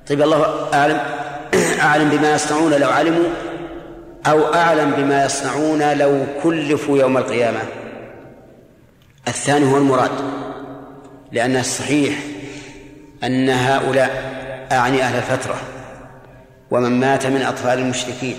[0.08, 1.00] طيب الله أعلم
[1.80, 3.28] أعلم بما يصنعون لو علموا
[4.26, 7.60] أو أعلم بما يصنعون لو كلفوا يوم القيامة.
[9.28, 10.10] الثاني هو المراد.
[11.32, 12.14] لأن الصحيح
[13.24, 14.33] أن هؤلاء
[14.72, 15.60] أعني أهل الفترة.
[16.70, 18.36] ومن مات من أطفال المشركين.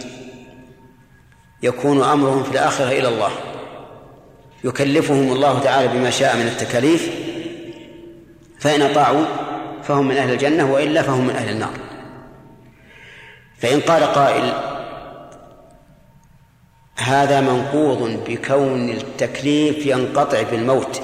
[1.64, 3.32] يكون أمرهم في الآخرة إلى الله.
[4.64, 7.10] يكلفهم الله تعالى بما شاء من التكاليف.
[8.60, 9.26] فإن أطاعوا
[9.84, 11.74] فهم من أهل الجنة وإلا فهم من أهل النار.
[13.58, 14.54] فإن قال قائل
[16.98, 21.02] هذا منقوض بكون التكليف ينقطع بالموت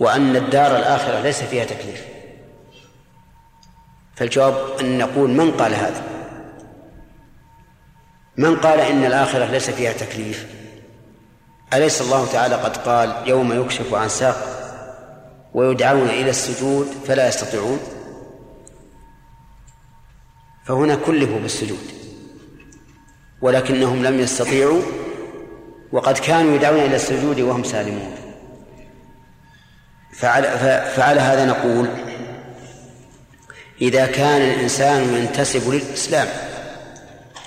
[0.00, 2.11] وأن الدار الآخرة ليس فيها تكليف.
[4.14, 6.02] فالجواب أن نقول من قال هذا؟
[8.36, 10.46] من قال إن الآخرة ليس فيها تكليف؟
[11.72, 14.36] أليس الله تعالى قد قال يوم يكشف عن ساق
[15.54, 17.78] ويدعون إلى السجود فلا يستطيعون؟
[20.64, 21.92] فهنا كلفوا بالسجود
[23.42, 24.82] ولكنهم لم يستطيعوا
[25.92, 28.14] وقد كانوا يدعون إلى السجود وهم سالمون.
[30.12, 30.48] فعلى,
[30.96, 31.88] فعلى هذا نقول
[33.82, 36.28] إذا كان الإنسان ينتسب للإسلام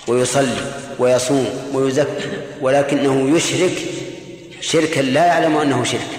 [0.08, 2.28] ويصلي ويصوم ويزكي
[2.60, 3.72] ولكنه يشرك
[4.60, 6.18] شركا لا يعلم أنه شرك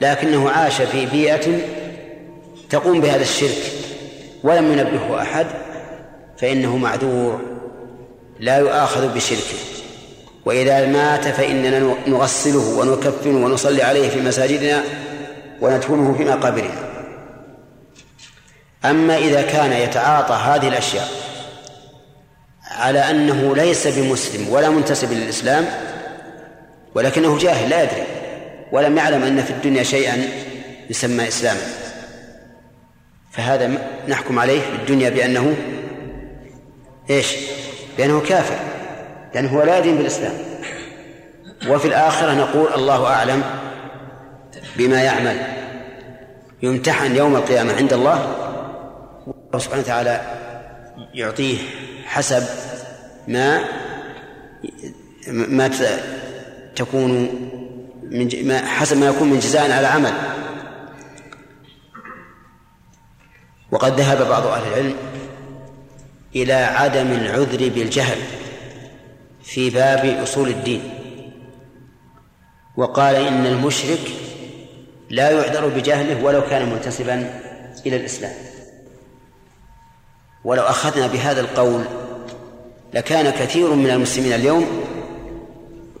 [0.00, 1.58] لكنه عاش في بيئة
[2.70, 3.72] تقوم بهذا الشرك
[4.42, 5.46] ولم ينبهه أحد
[6.38, 7.40] فإنه معذور
[8.40, 9.58] لا يؤاخذ بشركه.
[10.44, 14.82] وإذا مات فإننا نغسله ونكفنه ونصلي عليه في مساجدنا
[15.60, 16.85] وندفنه في مقابرنا.
[18.90, 21.08] أما إذا كان يتعاطى هذه الأشياء
[22.70, 25.64] على أنه ليس بمسلم ولا منتسب للإسلام
[26.94, 28.04] ولكنه جاهل لا يدري
[28.72, 30.28] ولم يعلم أن في الدنيا شيئا
[30.90, 31.60] يسمى إسلاما.
[33.32, 33.70] فهذا
[34.08, 35.56] نحكم عليه في الدنيا بأنه
[37.10, 37.36] إيش؟
[37.98, 38.56] بأنه كافر
[39.34, 40.32] لأنه هو لا يدين بالإسلام.
[41.68, 43.42] وفي الآخرة نقول الله أعلم
[44.76, 45.36] بما يعمل.
[46.62, 48.45] يمتحن يوم القيامة عند الله
[49.26, 50.20] الله سبحانه وتعالى
[51.14, 51.58] يعطيه
[52.04, 52.42] حسب
[53.28, 53.64] ما
[55.28, 55.70] ما
[56.76, 57.10] تكون
[58.02, 60.12] من ما حسب ما يكون من جزاء على عمل.
[63.70, 64.94] وقد ذهب بعض أهل العلم
[66.36, 68.18] إلى عدم العذر بالجهل
[69.42, 70.82] في باب أصول الدين.
[72.76, 74.00] وقال إن المشرك
[75.10, 77.40] لا يعذر بجهله ولو كان منتسبا
[77.86, 78.45] إلى الإسلام.
[80.46, 81.84] ولو أخذنا بهذا القول
[82.94, 84.84] لكان كثير من المسلمين اليوم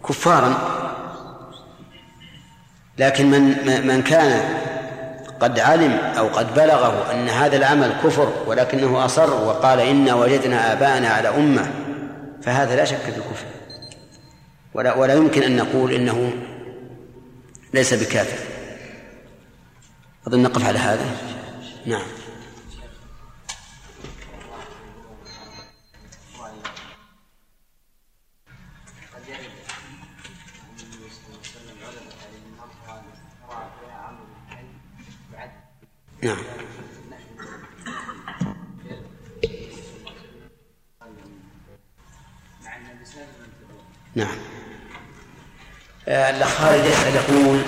[0.08, 0.76] كفارا.
[2.98, 3.42] لكن من
[3.86, 4.54] من كان
[5.40, 11.08] قد علم أو قد بلغه أن هذا العمل كفر ولكنه أصر وقال إنا وجدنا آباءنا
[11.08, 11.70] على أمة
[12.42, 13.46] فهذا لا شك في الكفر.
[14.74, 16.32] ولا, ولا يمكن أن نقول إنه
[17.74, 18.38] ليس بكافر.
[20.26, 21.06] أظن نقف على هذا.
[21.86, 22.25] نعم.
[36.26, 36.38] نعم.
[44.14, 44.36] نعم.
[46.08, 47.62] آه، الأخ خالد يسأل يقول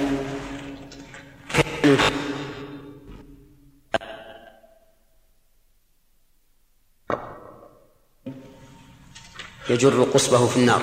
[9.71, 10.83] يجر قصبه في النار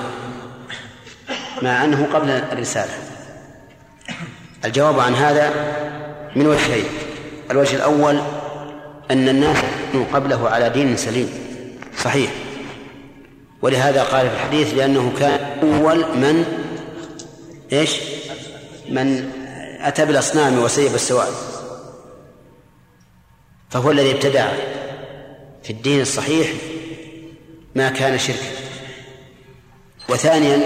[1.62, 2.92] مع أنه قبل الرسالة.
[4.64, 5.50] الجواب عن هذا
[6.36, 7.15] من وجهين.
[7.50, 8.20] الوجه الأول
[9.10, 9.56] أن الناس
[9.92, 11.28] كانوا قبله على دين سليم.
[12.02, 12.30] صحيح.
[13.62, 16.44] ولهذا قال في الحديث لأنه كان أول من
[17.72, 18.00] إيش؟
[18.88, 19.30] من
[19.80, 21.32] أتى بالأصنام وسيب السواد.
[23.70, 24.48] فهو الذي ابتدع
[25.62, 26.48] في الدين الصحيح
[27.74, 28.66] ما كان شركا.
[30.08, 30.60] وثانيا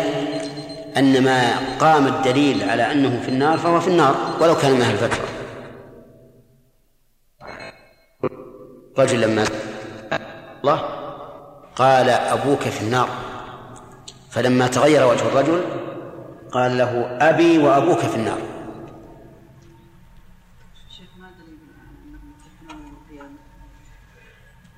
[0.96, 4.94] أن ما قام الدليل على أنه في النار فهو في النار ولو كان من أهل
[4.94, 5.39] الفترة
[8.98, 9.44] رجل لما
[10.64, 10.78] الله
[11.76, 13.08] قال أبوك في النار
[14.30, 15.64] فلما تغير وجه الرجل
[16.52, 18.38] قال له أبي وأبوك في النار.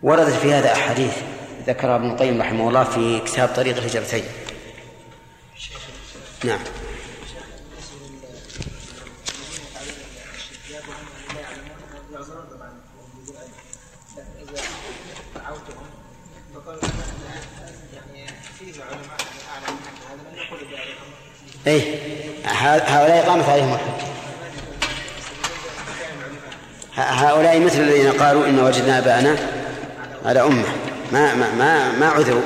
[0.03, 1.19] وردت في هذا أحاديث
[1.67, 4.25] ذكرها ابن القيم رحمه الله في كتاب طريق الهجرتين.
[6.45, 6.61] نعم.
[21.67, 21.99] اي
[22.45, 24.13] هؤلاء قامت عليهم الحجه
[26.97, 29.37] ه- هؤلاء مثل الذين قالوا إن وجدنا آباءنا
[30.25, 30.69] على أمة.
[31.13, 32.43] ما ما ما, ما عذروا.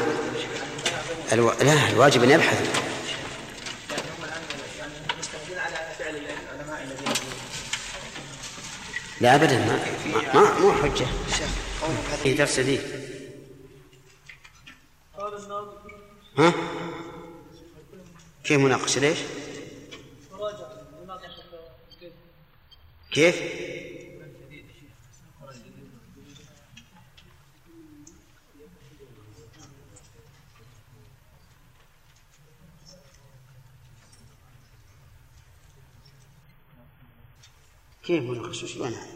[1.32, 1.52] ألو...
[1.52, 2.66] لا الواجب أن يبحثوا.
[9.20, 9.78] لا ابدا ما
[10.34, 11.06] ما, مو حجة.
[12.22, 12.58] في درس
[15.44, 15.68] الناظم
[16.38, 16.52] ها؟
[18.46, 19.18] كيف مناقشة ليش؟
[21.02, 21.42] مناقشة
[23.12, 23.34] كيف
[38.04, 39.06] كيف؟ مناقشة وش معناها؟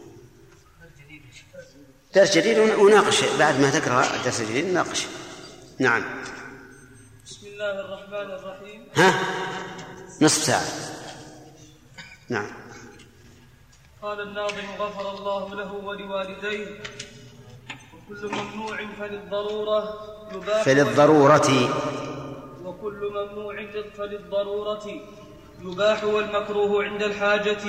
[2.15, 5.05] درس جديد ون- وناقش بعد ما تقرأ الدرس الجديد نناقش
[5.79, 6.20] نعم
[7.61, 8.81] الله الرحمن الرحيم.
[8.95, 9.13] ها؟
[10.21, 10.65] نصف ساعة.
[12.29, 12.47] نعم.
[14.01, 16.67] قال الناظم غفر الله له ولوالديه.
[17.93, 19.83] وكل ممنوع فللضرورة
[20.33, 21.49] يباح فللضرورة.
[22.63, 23.65] وكل ممنوع
[23.97, 24.87] فللضرورة
[25.61, 27.63] يباح والمكروه عند الحاجة.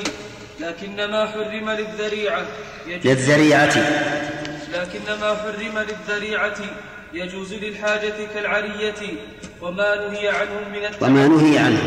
[0.61, 2.46] لكن ما حرم للذريعة
[2.87, 3.76] يجوز للذريعة.
[4.72, 6.59] لكن ما حرم للذريعة
[7.12, 9.02] يجوز للحاجة كالعرية.
[9.62, 11.03] وما نهي عنه من التعبد.
[11.03, 11.83] وما نهي عنه.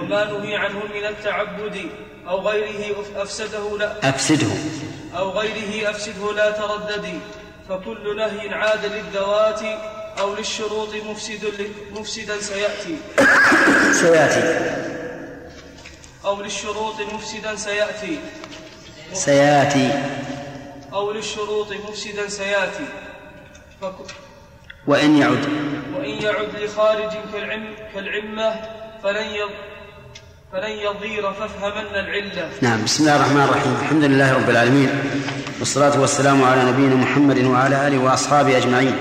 [0.00, 1.90] وما نهي عنه من التعبد.
[2.28, 4.08] أو غيره أف- أفسده لا.
[4.08, 4.46] أفسده.
[5.18, 7.18] أو غيره أفسده لا ترددي
[7.68, 9.60] فكل نهي عاد للذوات
[10.20, 12.96] أو للشروط مفسد مفسدا سيأتي.
[13.92, 14.42] سيأتي.
[16.24, 18.18] أو للشروط مفسدا سيأتي.
[19.12, 19.90] سيأتي.
[20.92, 22.86] أو للشروط مفسدا سيأتي.
[24.86, 25.44] وإن يعد.
[25.96, 28.54] وإن يعد لخارج كالعم كالعمة
[29.02, 29.50] فلن يض
[30.52, 32.50] فلن يضير فافهمن العلة.
[32.62, 33.72] نعم بسم الله الرحمن الرحيم.
[33.82, 34.88] الحمد لله رب العالمين
[35.58, 38.96] والصلاة والسلام على نبينا محمد وعلى آله وأصحابه أجمعين.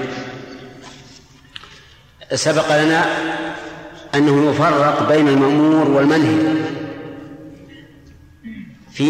[2.34, 3.06] سبق لنا
[4.16, 6.66] أنه يفرق بين المأمور والمنهي
[8.94, 9.10] في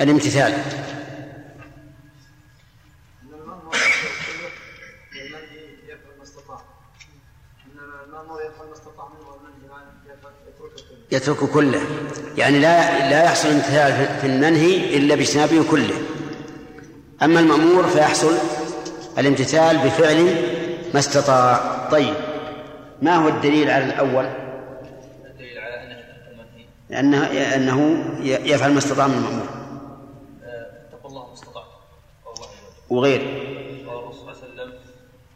[0.00, 0.52] الامتثال.
[11.16, 11.80] يترك كله.
[12.38, 15.94] يعني لا لا يحصل الامتثال في- المنهي إلا باجتنابه كله.
[17.22, 18.34] أما المأمور فيحصل
[19.18, 20.24] الامتثال بفعل
[20.94, 21.88] ما استطاع.
[21.90, 22.14] طيب
[23.02, 24.26] ما هو الدليل على الأول؟
[25.26, 25.96] الدليل على أنه
[26.30, 26.66] المنهي.
[26.90, 29.46] لأنه أنه يفعل ما استطاع من المأمور.
[30.88, 31.66] اتقوا الله ما استطعتم
[32.90, 33.20] وغير.
[33.20, 34.72] الرسول صلى الله عليه وسلم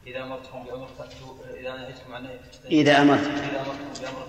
[0.07, 2.27] إذا امرتكم بأمر فاتوا إذا نهيتكم عن
[2.71, 3.21] إذا أمرت.
[3.21, 4.27] إذا امرتكم بأمر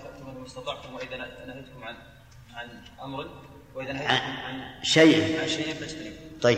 [0.51, 1.95] استطعتم وإذا نهيتكم عن
[2.53, 2.69] عن
[3.03, 3.29] أمر
[3.75, 5.41] وإذا نهيتكم عن شيء.
[5.41, 6.57] عن شيء فاجتنبوا طيب.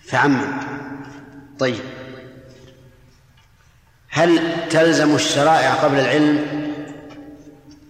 [0.00, 0.60] فعمم
[1.58, 1.84] طيب.
[4.08, 6.36] هل تلزم الشرائع قبل العلم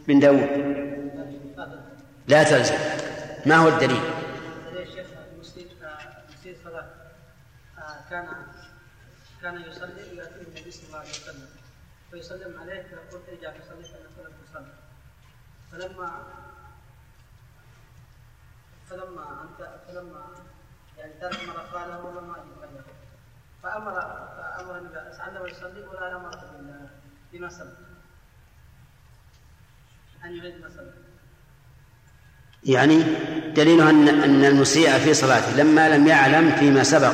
[0.08, 0.48] بن داود
[2.28, 2.74] لا تلزم.
[3.46, 4.00] ما هو الدليل؟
[7.78, 8.26] آه، كان
[9.42, 11.48] كان يصلي ويأتيه النبي صلى الله عليه وسلم
[12.10, 14.72] فيسلم عليه فيقول ارجع فصلي فإنك لم تصلي
[15.72, 16.22] فلما
[18.90, 20.24] فلما أنت فلما
[20.98, 22.84] يعني ترك ما قاله ولم يغيره
[23.62, 23.92] فأمر
[24.36, 26.18] فأمر النبي عندما يصلي ولا
[26.52, 26.88] بال-
[27.32, 27.78] بما سبق
[30.24, 30.92] أن يعيد ما سبق
[32.64, 33.02] يعني
[33.52, 37.12] دليله أن أن المسيء في صلاته لما لم يعلم فيما سبق.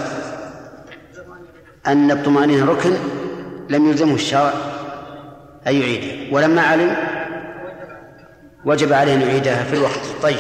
[1.86, 2.96] أن الطمأنينة ركن
[3.68, 4.52] لم يلزمه الشرع
[5.66, 6.96] أن يعيدها ولما علم
[8.64, 10.00] وجب عليه أن يعيدها في الوقت.
[10.22, 10.36] طيب.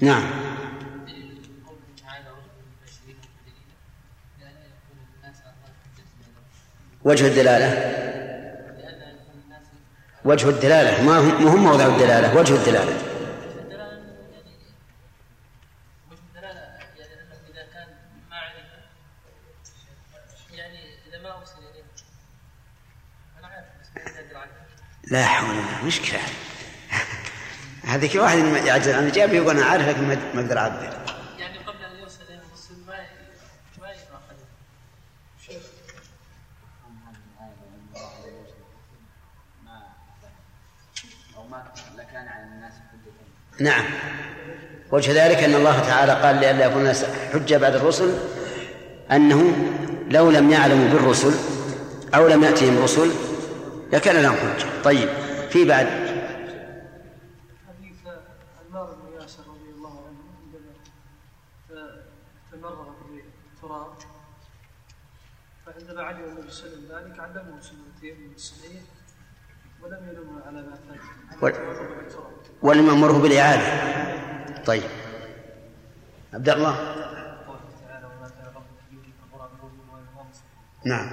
[0.00, 0.22] نعم.
[7.04, 8.00] وجه الدلالة.
[10.24, 11.04] وجه الدلالة.
[11.04, 11.18] ما
[11.50, 13.02] هو موضع الدلالة؟ وجه الدلالة يعني
[16.10, 16.60] وجه الدلالة
[16.98, 17.88] يعني أنه إذا كان
[18.30, 18.66] ما علم
[20.52, 21.84] يعني إذا ما أرسل إليه
[23.38, 24.50] أنا عارف بس ما أقدر عنه
[25.10, 26.20] لا حول ولا مشكلة.
[27.84, 28.88] هذا كل واحد يعجز.
[28.88, 30.82] عن الإجابة يقول أنا عارف لكن ما ما أقدر أعبر.
[31.38, 32.96] يعني قبل أن يرسل إليه الرسل ما
[41.50, 41.64] ما
[43.60, 43.84] نعم.
[44.92, 48.14] وجه ذلك أن الله تعالى قال لئلا يكون الناس حجة بعد الرسل
[49.12, 49.54] أنه
[50.10, 51.34] لو لم يعلموا بالرسل
[52.14, 53.10] أو لم يأتهم رسل
[53.92, 54.82] لكان لهم حجة.
[54.82, 55.08] طيب
[55.50, 55.86] في بعد.
[57.68, 57.96] حديث
[58.68, 60.72] عمار بن ياسر رضي الله عنه عندما
[62.52, 63.92] تمرغ بالتراب
[65.66, 68.82] فعندما علم النبي صلى الله عليه وسلم ذلك علمه سنتين من الصحيح
[69.82, 70.78] ولم يلمه على ما
[71.40, 71.54] فات.
[72.62, 74.64] ولم يأمره بالإعادة.
[74.64, 74.82] طيب.
[76.34, 76.76] عبد الله؟
[77.46, 80.42] قوله تعالى وما كان ربك ليهلك القرى بظلم ولا غمس
[80.86, 81.08] نعم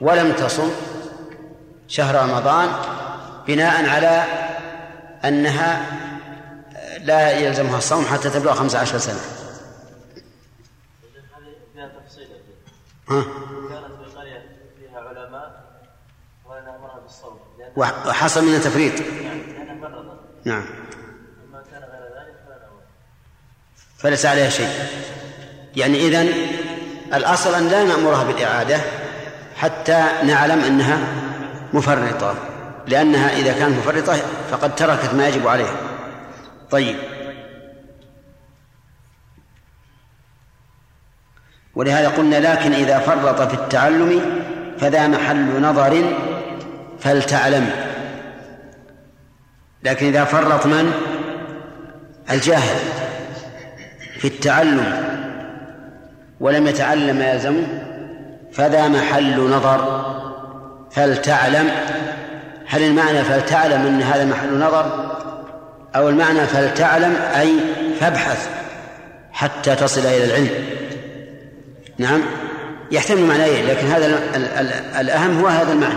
[0.00, 0.70] ولم تصم
[1.88, 2.68] شهر رمضان
[3.46, 4.24] بناء على
[5.24, 5.86] أنها
[6.98, 9.20] لا يلزمها الصوم حتى تبلغ خمس عشر سنة.
[13.10, 13.22] ها
[13.68, 14.42] كانت في قرية
[14.78, 15.64] فيها علماء
[16.46, 18.92] وأنا أمرها بالصوم لأن وحصل من تفريط.
[20.44, 20.64] نعم.
[23.98, 24.70] فليس عليها شيء.
[25.76, 26.32] يعني إذن
[27.14, 28.80] الأصل أن لا نأمرها بالإعادة
[29.56, 30.98] حتى نعلم أنها
[31.72, 32.34] مفرطة.
[32.86, 34.16] لأنها إذا كانت مفرطة
[34.50, 35.76] فقد تركت ما يجب عليها.
[36.70, 36.96] طيب.
[41.74, 44.42] ولهذا قلنا لكن إذا فرط في التعلم
[44.78, 46.14] فذا محل نظر
[47.00, 47.70] فلتعلم.
[49.84, 50.92] لكن إذا فرط من؟
[52.30, 52.78] الجاهل
[54.18, 55.02] في التعلم.
[56.40, 57.66] ولم يتعلم ما يلزمه
[58.52, 60.04] فذا محل نظر.
[60.90, 61.70] فلتعلم.
[62.66, 65.14] هل المعنى فلتعلم أن هذا محل نظر؟
[65.96, 67.52] أو المعنى فلتعلم أي
[68.00, 68.48] فابحث
[69.32, 70.50] حتى تصل إلى العلم.
[71.98, 72.20] نعم؟
[72.90, 75.94] يحتمل معنيين لكن هذا ال- ال- ال- الأهم هو هذا المعنى.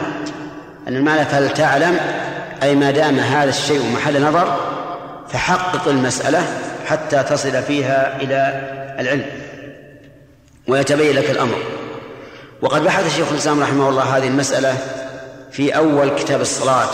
[0.88, 1.98] أن المعنى فلتعلم
[2.64, 4.58] أي ما دام هذا الشيء محل نظر
[5.30, 6.44] فحقق المسألة
[6.86, 8.38] حتى تصل فيها إلى
[9.00, 9.26] العلم.
[10.68, 11.58] ويتبين لك الأمر.
[12.62, 14.78] وقد بحث شيخ الإسلام رحمه الله هذه المسألة
[15.52, 16.90] في أول كتاب الصلاة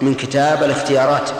[0.00, 1.30] من كتاب الاختيارات.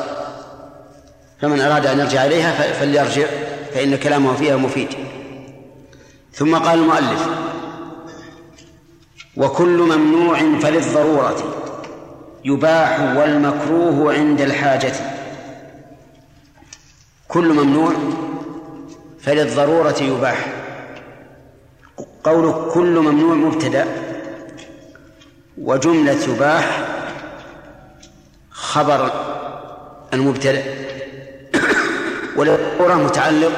[1.40, 3.26] فمن أراد أن يرجع إليها ف- فليرجع
[3.74, 4.88] فإن كلامه فيها مفيد.
[6.34, 7.26] ثم قال المؤلف
[9.36, 11.36] وكل ممنوع فللضرورة.
[12.48, 14.92] يباح والمكروه عند الحاجة.
[17.28, 17.92] كل ممنوع
[19.20, 20.46] فللضرورة يباح.
[22.24, 23.86] قول كل ممنوع مبتدأ.
[25.58, 26.80] وجملة يباح
[28.50, 29.10] خبر
[30.14, 30.62] المبتدأ.
[32.36, 33.52] والضرورة متعلق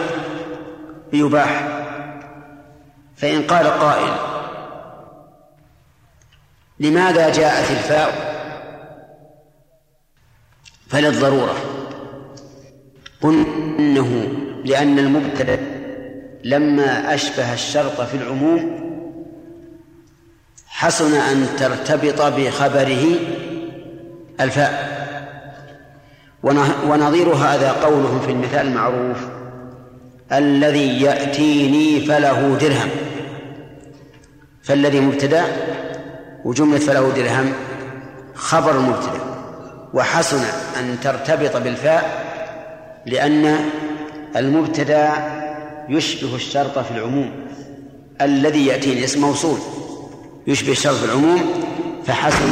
[1.12, 1.68] بيباح.
[3.16, 4.12] فإن قال قائل
[6.80, 8.29] لماذا جاءت الفاء؟
[10.90, 11.54] فللضرورة.
[13.20, 13.44] قل
[13.78, 14.28] إنه
[14.64, 15.58] لأن المبتدأ
[16.44, 18.80] لما أشبه الشرط في العموم
[20.66, 23.04] حسن أن ترتبط بخبره
[24.40, 25.00] الفاء.
[26.86, 29.18] ونظير هذا قولهم في المثال المعروف
[30.32, 32.90] الذي يأتيني فله درهم.
[34.62, 35.44] فالذي مبتدأ
[36.44, 37.52] وجملة فله درهم
[38.34, 39.29] خبر المبتدأ.
[39.94, 40.42] وحسن
[40.78, 42.24] أن ترتبط بالفاء
[43.06, 43.56] لأن
[44.36, 45.10] المبتدا
[45.88, 47.30] يشبه الشرط في العموم.
[48.20, 49.58] الذي يأتي الاسم موصول
[50.46, 51.64] يشبه الشرط في العموم
[52.06, 52.50] فحسن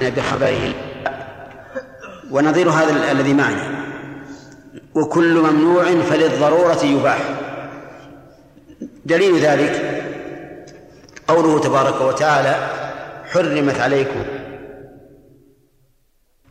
[0.00, 0.74] بخبره.
[2.30, 3.84] ونظير هذا الذي معنا.
[4.94, 7.18] وكل ممنوع فللضرورة يباح.
[9.04, 10.02] دليل ذلك
[11.28, 12.70] قوله تبارك وتعالى
[13.32, 14.22] حرمت عليكم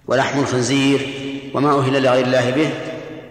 [0.07, 1.13] ولحم الخنزير
[1.53, 2.69] وما أهل لغير الله به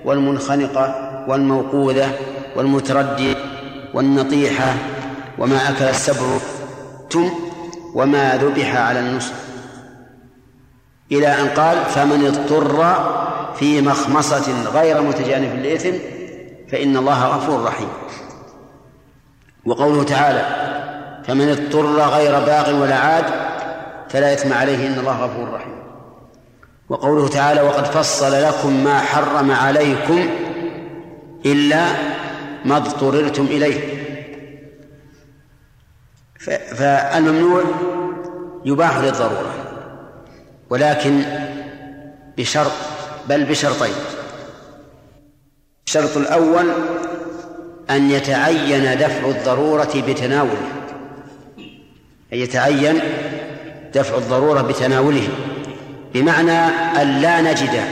[0.04, 2.12] والمنخنقة والموقوذة
[2.56, 3.36] والمتردي
[3.94, 4.74] والنطيحة
[5.38, 6.26] وما أكل السبع
[7.10, 7.30] تم
[7.94, 9.32] وما ذبح على النصب
[11.12, 12.94] إلى أن قال فمن اضطر
[13.54, 15.92] في مخمصة غير متجانف للإثم
[16.72, 17.88] فإن الله غفور رحيم.
[19.66, 20.44] وقوله تعالى
[21.26, 23.24] فمن اضطر غير باغ ولا عاد
[24.08, 25.79] فلا إثم عليه إن الله غفور رحيم.
[26.90, 30.28] وقوله تعالى وقد فصل لكم ما حرم عليكم
[31.46, 31.86] إلا
[32.64, 34.00] ما اضطررتم إليه.
[36.76, 37.62] فالممنوع
[38.64, 39.54] يباح للضرورة
[40.70, 41.22] ولكن
[42.38, 42.72] بشرط
[43.28, 43.94] بل بشرطين.
[45.86, 46.66] الشرط الأول
[47.90, 50.68] أن يتعين دفع الضرورة بتناوله
[52.32, 53.00] أن يتعين
[53.94, 55.28] دفع الضرورة بتناوله.
[56.14, 56.58] بمعنى
[57.02, 57.84] أن لا نجد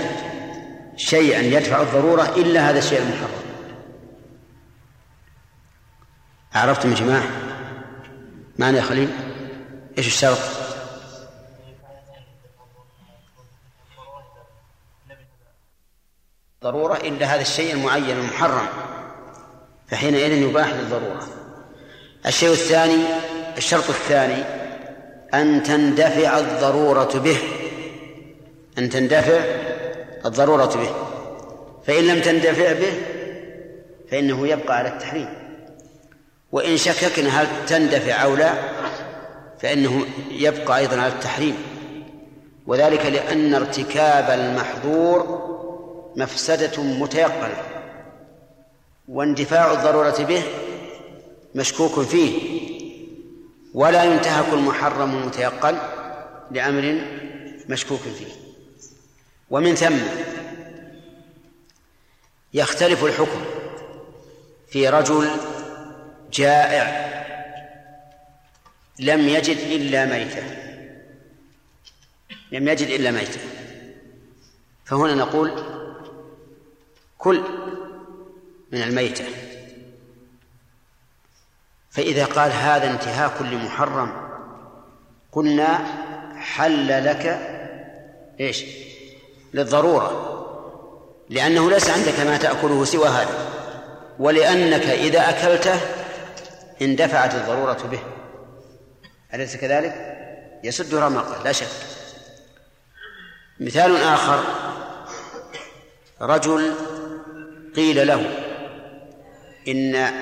[0.97, 3.39] شيئا يدفع الضرورة إلا هذا الشيء المحرم.
[6.55, 7.29] عرفتم يا جماعة
[8.59, 9.11] معنى يا خليل؟
[9.99, 10.39] إيش الشرط؟
[16.63, 18.67] ضرورة إلا هذا الشيء المعين المحرم.
[19.89, 21.29] فحينئذ يباح للضرورة.
[22.27, 23.05] الشيء الثاني
[23.57, 24.43] الشرط الثاني
[25.35, 27.68] أن تندفع الضرورة به.
[28.79, 29.41] أن تندفع
[30.27, 30.91] الضرورة به.
[31.87, 32.93] فإن لم تندفع به
[34.11, 35.29] فإنه يبقى على التحريم.
[36.53, 38.53] وإن شككنا هل تندفع أو لا
[39.61, 41.57] فإنه يبقى أيضا على التحريم.
[42.67, 45.49] وذلك لأن ارتكاب المحظور
[46.17, 47.63] مفسدة متيقنة.
[49.09, 50.43] واندفاع الضرورة به
[51.55, 52.59] مشكوك فيه.
[53.75, 55.79] ولا ينتهك المحرم المتيقن
[56.51, 57.01] لأمر
[57.69, 58.48] مشكوك فيه.
[59.51, 59.97] ومن ثم
[62.55, 63.45] يختلف الحكم
[64.69, 65.31] في رجل
[66.33, 67.09] جائع
[68.99, 70.43] لم يجد إلا ميتة.
[72.53, 73.41] لم يجد إلا ميتة.
[74.85, 75.53] فهنا نقول
[77.19, 77.43] كل
[78.73, 79.25] من الميتة.
[81.91, 84.29] فإذا قال هذا انتهاك لمحرم
[85.33, 85.79] قلنا
[86.37, 87.27] حل لك
[88.41, 88.65] إيش؟
[89.55, 90.35] للضرورة
[91.29, 93.49] لأنه ليس عندك ما تأكله سوى هذا
[94.19, 95.81] ولأنك إذا أكلته
[96.83, 98.01] اندفعت الضرورة به.
[99.35, 100.17] أليس كذلك؟
[100.65, 101.69] يسد رمقه لا شك.
[103.61, 104.45] مثال آخر
[106.21, 106.75] رجل
[107.77, 108.31] قيل له
[109.69, 110.13] إن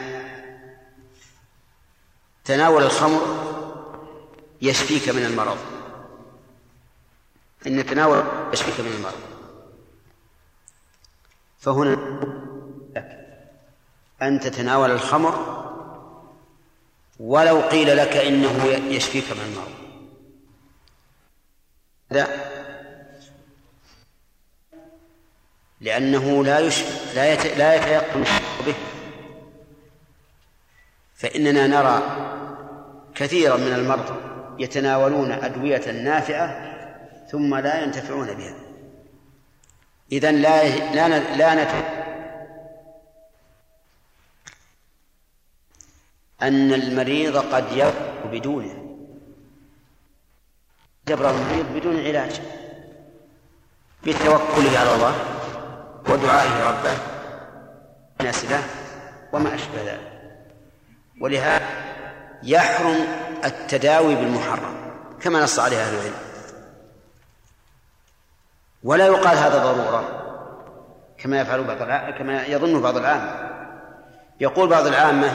[2.45, 3.21] تناول الخمر
[4.63, 5.76] يشفيك من المرض.
[7.67, 9.37] إن تناول يشفيك من المرض.
[11.59, 11.97] فهنا
[14.23, 15.57] أن تتناول الخمر
[17.21, 19.73] ولو قيل لك إنه يشفيك من المرض.
[22.11, 22.27] لا.
[25.81, 28.25] لأنه لا يشفي لا لا يتيقن
[28.67, 28.75] به.
[31.15, 32.03] فإننا نرى
[33.15, 34.15] كثيرا من المرضى
[34.59, 36.76] يتناولون أدوية نافعة
[37.31, 38.55] ثم لا ينتفعون بها.
[40.13, 41.71] إذن لا لا لا نت
[46.43, 48.83] أن المريض قد يبرأ بدونه.
[51.11, 52.41] يبرأ المريض بدون علاج.
[54.05, 55.15] بالتوكل على الله
[56.09, 56.99] ودعائه ربه.
[58.21, 58.63] الناس له
[59.33, 60.13] وما أشبه ذلك.
[61.21, 61.67] ولهذا
[62.43, 63.07] يحرم
[63.45, 64.77] التداوي بالمحرم
[65.21, 66.26] كما نص عليه أهل العلم.
[68.87, 70.23] ولا يقال هذا ضرورة
[71.19, 73.51] كما يفعل بعض كما يظن بعض العامة.
[74.41, 75.29] يقول بعض العامة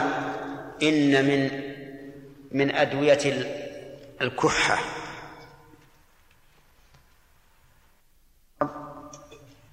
[0.82, 1.72] إن من
[2.52, 3.46] من أدوية
[4.20, 4.78] الكحة.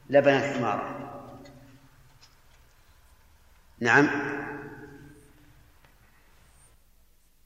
[0.10, 1.10] لبن الحمار.
[3.80, 4.10] نعم.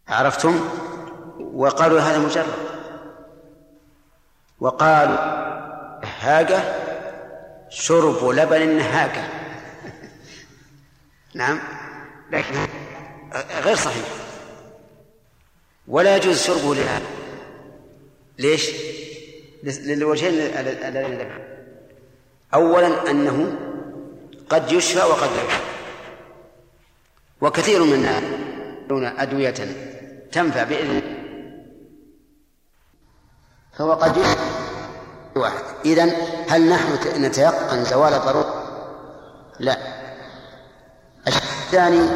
[0.07, 0.69] عرفتم؟
[1.39, 2.53] وقالوا هذا مجرد.
[4.59, 5.53] وقالوا
[6.23, 6.63] هاجة
[7.69, 9.27] شرب لبن هاجة.
[11.35, 11.59] نعم
[12.31, 12.55] لكن
[13.63, 14.05] غير صحيح.
[15.87, 17.05] ولا يجوز شربه لهذا
[18.39, 18.71] ليش؟
[19.63, 21.41] للوجهين اللذين ذكر
[22.53, 23.55] أولا أنه
[24.49, 25.63] قد يشفى وقد لا يشفى.
[27.41, 28.07] وكثير من
[28.89, 29.53] دون أدوية
[30.31, 31.01] تنفع بإذن
[33.77, 34.52] فهو قد يشفى.
[35.35, 35.63] واحد.
[35.85, 36.11] إذن
[36.49, 38.63] هل نحن نتيقن زوال الضرورة؟
[39.59, 39.77] لا.
[41.27, 42.09] الثاني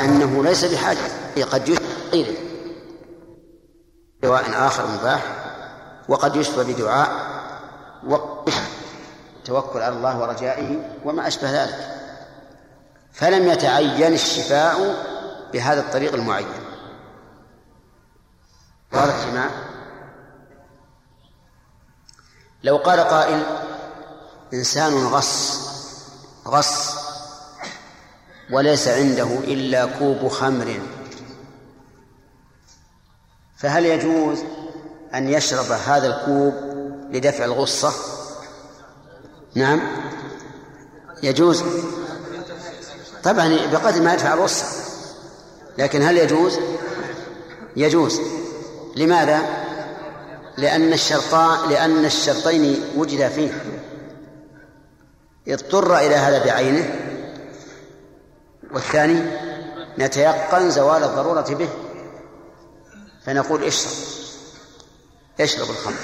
[0.00, 0.98] أنه ليس بحاجة.
[1.52, 2.36] قد يشفى غيره
[4.22, 5.22] دواء آخر مباح.
[6.08, 7.10] وقد يشفى بدعاء.
[8.06, 11.98] وتوكل على الله ورجائه وما أشبه ذلك.
[13.12, 15.06] فلم يتعين الشفاء
[15.52, 16.46] بهذا الطريق المعين.
[18.92, 19.50] واضح جماعة؟
[22.64, 23.42] لو قال قائل
[24.54, 25.58] إنسان غص
[26.46, 26.96] غص
[28.50, 30.80] وليس عنده إلا كوب خمر.
[33.56, 34.38] فهل يجوز
[35.14, 36.54] أن يشرب هذا الكوب
[37.10, 37.92] لدفع الغصة؟
[39.54, 39.80] نعم.
[41.22, 41.62] يجوز.
[43.22, 44.66] طبعا بقدر ما يدفع الغصة.
[45.78, 46.58] لكن هل يجوز؟
[47.76, 48.20] يجوز.
[48.96, 49.61] لماذا؟
[50.56, 53.64] لأن الشرطان لأن الشرطين وجد فيه.
[55.48, 56.98] اضطر إلى هذا بعينه.
[58.72, 59.22] والثاني
[59.98, 61.68] نتيقن زوال الضرورة به.
[63.26, 63.92] فنقول اشرب.
[65.40, 66.00] اشرب الخمر.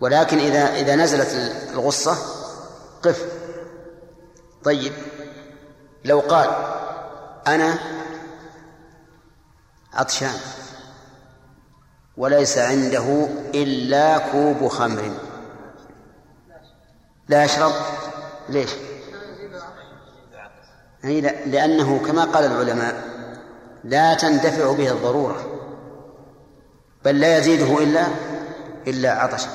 [0.00, 2.16] ولكن إذا إذا نزلت الغصة
[3.02, 3.24] قف.
[4.64, 4.92] طيب.
[6.04, 6.50] لو قال
[7.46, 7.78] أنا
[9.94, 10.34] عطشان
[12.16, 15.10] وليس عنده إلا كوب خمر.
[17.28, 17.72] لا يشرب.
[18.48, 18.70] ليش؟
[21.46, 23.02] لأنه كما قال العلماء
[23.84, 25.46] لا تندفع به الضرورة
[27.04, 28.06] بل لا يزيده إلا
[28.86, 29.48] إلا عطشا.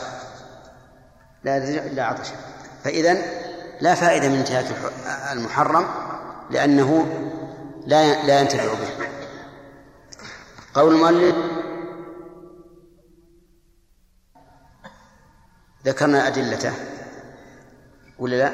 [1.43, 2.36] لا يزيده إلا عطشا.
[2.84, 3.18] فإذا
[3.82, 4.66] لا فائدة من انتهاك
[5.32, 5.86] المحرم
[6.51, 7.05] لأنه
[7.86, 9.07] لا لا ينتفع به.
[10.74, 11.36] قول المؤلف
[15.86, 16.73] ذكرنا أدلته
[18.19, 18.51] ولا لا؟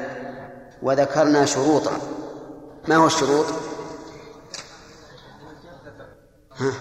[0.82, 1.92] وذكرنا شروطا.
[2.88, 3.46] ما هو الشروط؟
[6.58, 6.74] ها؟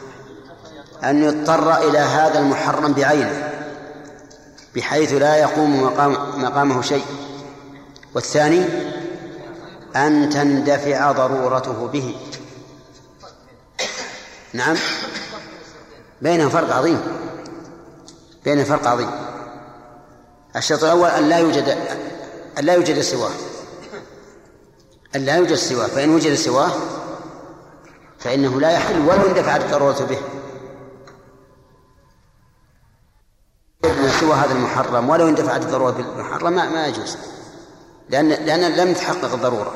[1.10, 3.50] أن يضطر إلى هذا المحرم بعينه
[4.74, 7.04] بحيث لا يقوم مقام مقامه شيء.
[8.14, 8.64] والثاني
[9.96, 12.16] أن تندفع ضرورته به.
[14.52, 14.76] نعم.
[16.22, 17.00] بينهم فرق عظيم.
[18.44, 19.10] بينهم فرق عظيم.
[20.56, 21.68] الشرط الأول أن لا يوجد
[22.58, 23.30] أن لا يوجد سواه.
[25.16, 25.86] أن لا يوجد سواه.
[25.86, 26.72] فإن وجد سواه
[28.18, 30.18] فإنه لا يحل ولو اندفعت الضرورة به.
[34.20, 37.16] سوى هذا المحرم ولو اندفعت الضرورة بالمحرم ما, ما يجوز.
[38.10, 39.74] لأن لأن لم تحقق الضرورة.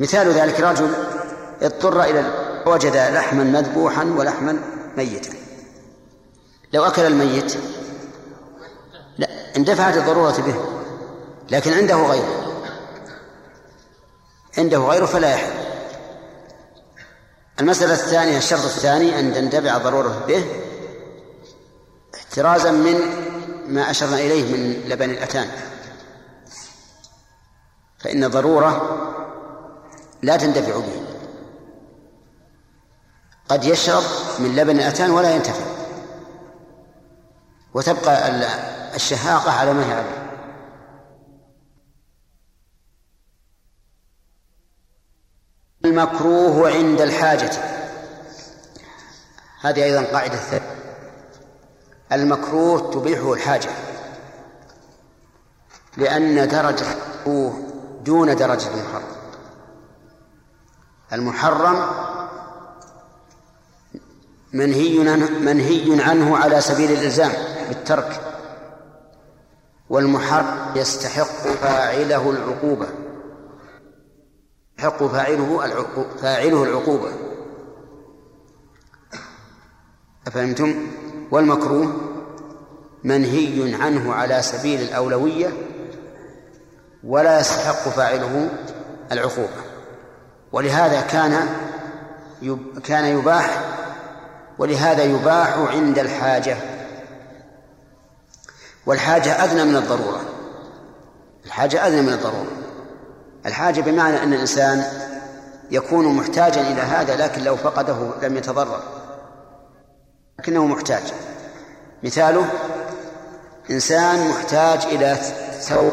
[0.00, 0.90] مثال ذلك رجل
[1.62, 2.32] اضطر إلى
[2.66, 4.62] وجد لحما مذبوحا ولحما
[4.96, 5.32] ميتا.
[6.72, 7.56] لو أكل الميت
[9.56, 10.54] اندفعت الضرورة به
[11.50, 12.40] لكن عنده غيره
[14.58, 15.52] عنده غيره فلا يحل.
[17.60, 20.44] المسألة الثانية الشرط الثاني أن تندفع ضرورة به
[22.14, 22.96] احترازا من
[23.66, 25.50] ما أشرنا إليه من لبن الأتان.
[27.98, 28.98] فإن ضرورة
[30.22, 31.02] لا تندفع به.
[33.48, 34.02] قد يشرب
[34.38, 35.64] من لبن الأتان ولا ينتفع.
[37.74, 38.28] وتبقى
[38.94, 40.30] الشهاقة على ما هي عليه.
[45.84, 47.50] المكروه عند الحاجة.
[49.60, 50.70] هذه أيضا قاعدة ثانية
[52.12, 53.70] المكروه تبيحه الحاجة.
[55.96, 57.52] لأن درجة المكروه
[58.04, 59.16] دون درجة المحرم.
[61.12, 61.86] المحرم
[64.52, 64.98] منهي
[65.40, 67.32] منهي عنه على سبيل الإلزام
[67.68, 68.29] بالترك.
[69.90, 72.86] والمحرم يستحق فاعله العقوبة.
[74.78, 75.64] يستحق فاعله
[76.22, 77.10] فاعله العقوبة.
[80.26, 80.86] أفهمتم؟
[81.30, 81.92] والمكروه
[83.04, 85.52] منهي عنه على سبيل الأولوية
[87.04, 88.48] ولا يستحق فاعله
[89.12, 89.60] العقوبة.
[90.52, 91.48] ولهذا كان
[92.84, 93.64] كان يباح
[94.58, 96.56] ولهذا يباح عند الحاجة.
[98.90, 100.20] والحاجة أدنى من الضرورة.
[101.46, 102.52] الحاجة أدنى من الضرورة.
[103.46, 104.84] الحاجة بمعنى أن الإنسان
[105.70, 108.82] يكون محتاجا إلى هذا لكن لو فقده لم يتضرر.
[110.38, 111.02] لكنه محتاج.
[112.02, 112.46] مثاله
[113.70, 115.16] إنسان محتاج إلى
[115.60, 115.92] ثوب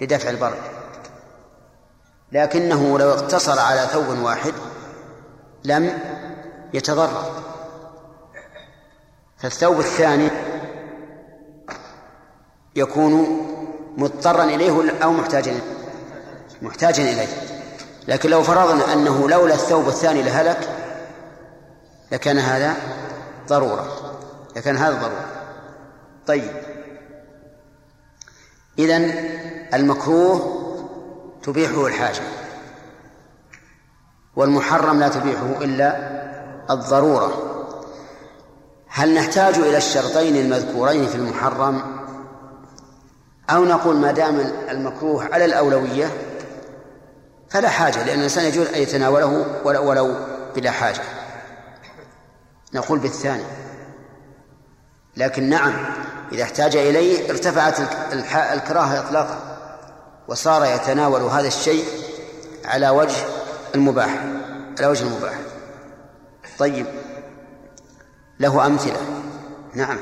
[0.00, 0.62] لدفع البرد.
[2.32, 4.52] لكنه لو اقتصر على ثوب واحد
[5.64, 5.98] لم
[6.74, 7.42] يتضرر.
[9.38, 10.30] فالثوب الثاني
[12.76, 13.40] يكون
[13.96, 15.60] مضطرا إليه أو محتاجا
[16.62, 17.28] محتاجا إليه.
[18.08, 20.68] لكن لو فرضنا أنه لولا الثوب الثاني لهلك
[22.12, 22.76] لكان هذا
[23.48, 24.18] ضرورة
[24.56, 25.26] لكان هذا ضرورة.
[26.26, 26.52] طيب.
[28.78, 29.14] إذن
[29.74, 30.60] المكروه
[31.42, 32.22] تبيحه الحاجة
[34.36, 36.14] والمحرم لا تبيحه إلا
[36.70, 37.50] الضرورة.
[38.88, 42.04] هل نحتاج إلى الشرطين المذكورين في المحرم؟
[43.50, 44.40] أو نقول ما دام
[44.70, 46.10] المكروه على الأولوية
[47.50, 50.14] فلا حاجة لأن الإنسان يجوز أن يتناوله ولو
[50.56, 51.00] بلا حاجة.
[52.74, 53.44] نقول بالثاني.
[55.16, 55.72] لكن نعم
[56.32, 57.80] إذا احتاج إليه ارتفعت
[58.52, 59.38] الكراهة إطلاقا
[60.28, 61.84] وصار يتناول هذا الشيء
[62.64, 63.16] على وجه
[63.74, 64.24] المباح
[64.78, 65.34] على وجه المباح.
[66.58, 66.86] طيب
[68.40, 69.00] له أمثلة.
[69.74, 69.98] نعم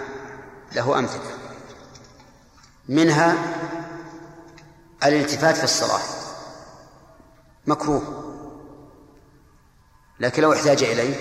[0.72, 1.41] له أمثلة.
[2.92, 3.36] منها
[5.04, 6.00] الالتفات في الصلاة.
[7.66, 8.02] مكروه.
[10.20, 11.16] لكن لو احتاج إليه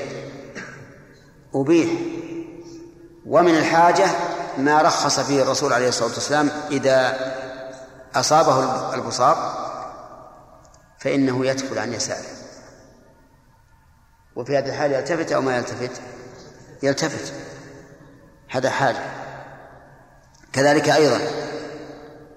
[1.55, 1.89] أبيح.
[3.26, 4.07] ومن الحاجة
[4.57, 7.17] ما رخص فيه الرسول عليه الصلاة والسلام إذا
[8.15, 9.61] أصابه البصاق
[10.99, 12.30] فإنه يدخل عن يساره.
[14.36, 16.01] وفي هذه الحال يلتفت أو ما يلتفت؟
[16.84, 17.34] يلتفت.
[18.49, 19.03] هذا حاجة
[20.53, 21.19] كذلك أيضا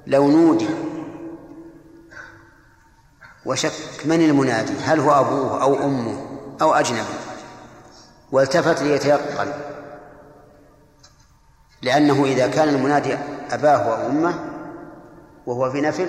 [0.06, 0.68] لو نودي
[3.46, 3.72] وشك
[4.04, 6.26] من المنادي؟ هل هو أبوه أو أمه
[6.62, 7.04] أو أجنبي؟
[8.32, 9.52] والتفت ليتيقن
[11.82, 13.18] لأنه إذا كان المنادي
[13.50, 14.34] أباه أو أمه
[15.46, 16.08] وهو في نفل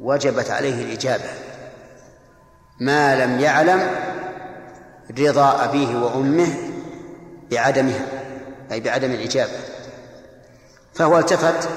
[0.00, 1.30] وجبت عليه الإجابة.
[2.80, 3.90] ما لم يعلم
[5.18, 6.54] رضا أبيه وأمه
[7.50, 8.06] بعدمها
[8.72, 9.52] أي بعدم الإجابة.
[10.94, 11.68] فهو التفت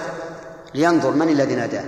[0.74, 1.84] لينظر من الذي ناداه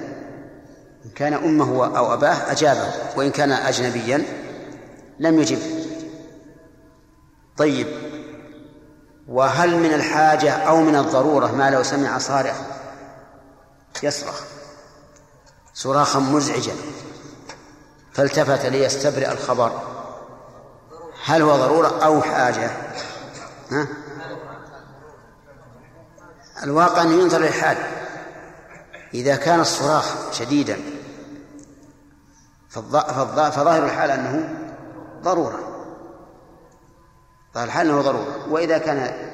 [1.06, 4.26] إن كان أمه أو أباه أجابه وإن كان أجنبيا
[5.20, 5.60] لم يجب.
[7.58, 7.88] طيب
[9.28, 12.56] وهل من الحاجة أو من الضرورة ما لو سمع صارخ
[14.04, 14.42] يصرخ؟
[15.74, 16.74] صراخا مزعجا.
[18.14, 19.82] فالتفت ليستبرئ الخبر.
[21.26, 22.72] هل هو ضرورة أو حاجة؟
[23.72, 23.88] ها؟
[26.64, 27.78] الواقع أن ينظر للحال.
[29.16, 30.78] إذا كان الصراخ شديدا
[32.70, 34.56] فظاهر الحال أنه
[35.22, 35.60] ضرورة.
[37.54, 38.48] ظاهر الحال أنه ضرورة.
[38.50, 39.32] وإذا كان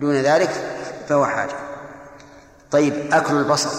[0.00, 0.50] دون ذلك
[1.08, 1.56] فهو حاجة.
[2.70, 3.70] طيب أكل البصر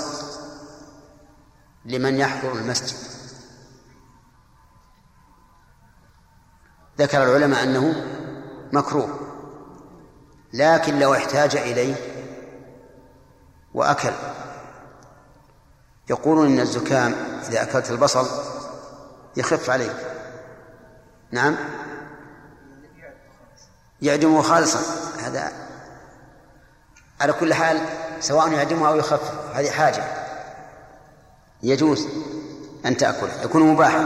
[1.86, 2.98] لمن يحضر المسجد.
[6.98, 8.06] ذكر العلماء أنه
[8.74, 9.20] مكروه
[10.54, 11.96] لكن لو احتاج إليه
[13.74, 14.12] وأكل
[16.10, 17.16] يقولون إن الزكام
[17.50, 18.28] إذا أكلت البصل
[19.38, 19.96] يخف عليك.
[21.32, 21.56] نعم.
[24.02, 24.80] يعدمه خالصا.
[25.20, 25.52] هذا
[27.22, 27.80] على كل حال
[28.20, 30.04] سواء يعدمه أو يخفف هذه حاجة.
[31.64, 32.08] يجوز
[32.86, 34.06] أن تأكل يكون مباحا.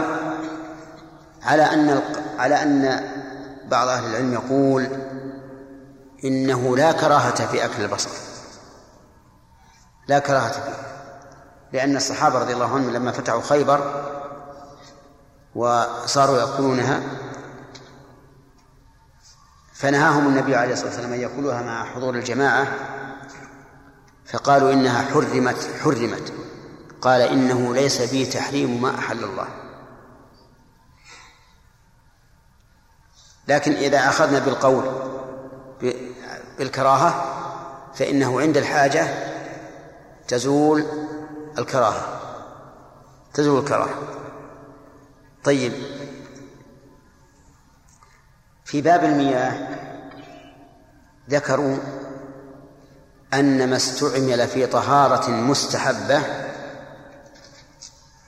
[1.42, 2.02] على أن
[2.38, 3.08] على أن
[3.64, 4.88] بعض أهل العلم يقول
[6.24, 8.10] إنه لا كراهة في أكل البصل.
[10.08, 10.87] لا كراهة فيه.
[11.72, 14.04] لأن الصحابة رضي الله عنهم لما فتحوا خيبر
[15.54, 17.02] وصاروا يأكلونها
[19.74, 22.68] فنهاهم النبي عليه الصلاة والسلام أن يأكلوها مع حضور الجماعة
[24.26, 26.32] فقالوا إنها حرمت حرمت.
[27.00, 29.48] قال إنه ليس بي تحريم ما أحل الله.
[33.48, 34.84] لكن إذا أخذنا بالقول
[36.58, 37.34] بالكراهة
[37.94, 39.08] فإنه عند الحاجة
[40.28, 40.86] تزول
[41.58, 42.20] الكراهة.
[43.34, 43.94] تزول الكراهة.
[45.44, 45.72] طيب.
[48.64, 49.68] في باب المياه
[51.30, 51.76] ذكروا
[53.34, 56.22] أن ما استعمل في طهارة مستحبة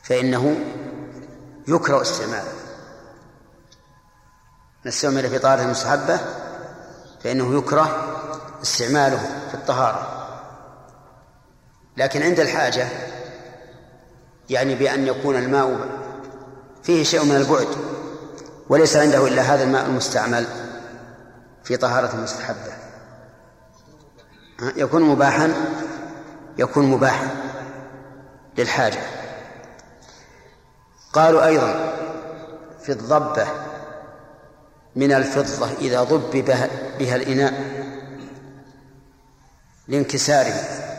[0.02, 0.56] فإنه
[1.68, 2.52] يكره استعماله
[4.84, 6.20] ما استعمل في طهارة مستحبة
[7.24, 8.16] فإنه يكره
[8.62, 10.16] استعماله في الطهارة.
[11.96, 12.88] لكن عند الحاجة
[14.50, 15.88] يعني بأن يكون الماء
[16.82, 17.68] فيه شيء من البعد
[18.68, 20.46] وليس عنده إلا هذا الماء المستعمل
[21.64, 22.72] في طهارة مستحبة.
[24.76, 25.52] يكون مباحا
[26.58, 27.28] يكون مباحا
[28.58, 29.00] للحاجة.
[31.12, 31.94] قالوا أيضا
[32.82, 33.46] في الضبة
[34.96, 36.44] من الفضة إذا ضب
[36.98, 37.54] بها الإناء
[39.88, 40.89] لانكساره.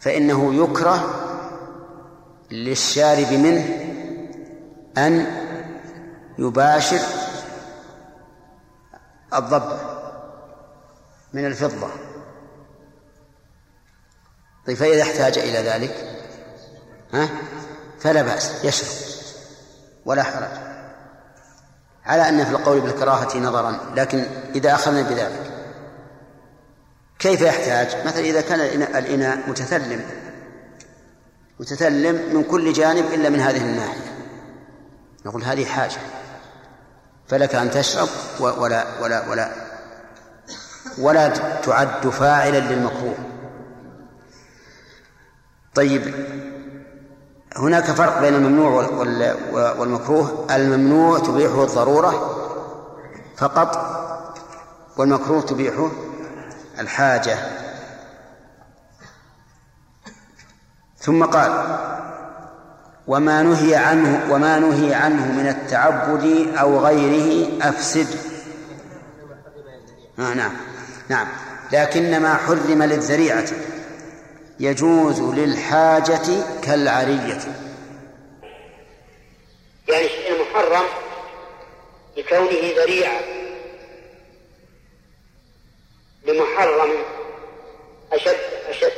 [0.00, 1.26] فإنه يكره
[2.50, 3.86] للشارب منه
[4.98, 5.26] أن
[6.38, 7.00] يباشر
[9.34, 9.78] الضبة
[11.32, 11.88] من الفضة.
[14.66, 16.24] طيب فإذا احتاج إلى ذلك
[17.12, 17.28] ها
[18.00, 18.88] فلا بأس يشرب
[20.04, 20.70] ولا حرج.
[22.04, 24.24] على أن في القول بالكراهة نظرا لكن
[24.54, 25.49] إذا أخذنا بذلك
[27.20, 30.00] كيف يحتاج؟ مثلا إذا كان الإناء متثلم.
[31.60, 34.14] متثلم من كل جانب إلا من هذه الناحية.
[35.26, 36.00] نقول هذه حاجة.
[37.28, 38.08] فلك أن تشرب
[38.40, 39.50] ولا ولا ولا
[40.98, 41.28] ولا
[41.62, 43.14] تعد فاعلا للمكروه.
[45.74, 46.14] طيب.
[47.56, 48.88] هناك فرق بين الممنوع
[49.78, 50.46] والمكروه.
[50.50, 52.36] الممنوع تبيحه الضرورة
[53.36, 53.90] فقط
[54.96, 55.90] والمكروه تبيحه
[56.80, 57.38] الحاجة.
[60.98, 61.78] ثم قال
[63.06, 68.06] وما نهي عنه وما نهي عنه من التعبد أو غيره أفسد.
[70.18, 70.52] آه نعم
[71.08, 71.28] نعم.
[71.72, 73.46] لكن ما حرم للذريعة
[74.60, 77.38] يجوز للحاجة كالعرية.
[79.88, 80.84] يعني الشيء المحرم
[82.16, 83.20] لكونه ذريعة
[86.32, 87.04] لمحرم
[88.12, 88.92] أشد أشد.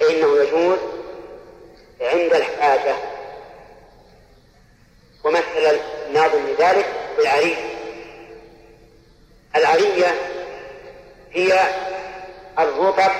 [0.00, 0.78] فإنه يجوز
[2.00, 2.96] عند الحاجة.
[5.24, 7.56] ومثل الناظم لذلك بالعرية
[9.56, 10.14] العرية
[11.32, 11.60] هي
[12.58, 13.12] الرطب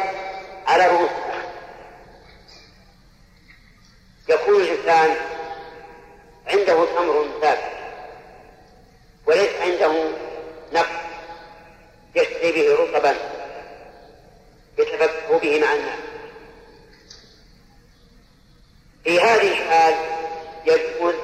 [0.66, 1.10] على رؤوس
[4.28, 5.16] يكون الإنسان
[6.46, 7.58] عنده تمر ثابت
[9.26, 10.04] وليس عنده
[10.72, 11.07] نقد
[12.14, 13.14] يشتري به رطبا
[14.78, 15.98] يتفكه به مع الناس
[19.04, 19.94] في هذه الحال
[20.66, 21.14] يجوز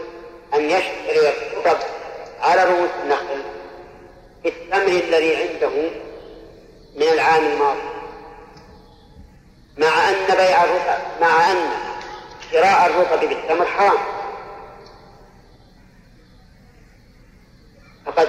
[0.54, 1.78] أن يشتري الرطب
[2.40, 3.42] على رؤوس النخل
[4.44, 5.90] بالثمر الذي عنده
[6.96, 7.80] من العام الماضي.
[9.76, 11.70] مع أن بيع الرطب مع أن
[12.52, 14.13] شراء الرطب بالتمر حرام.
[18.16, 18.28] فقد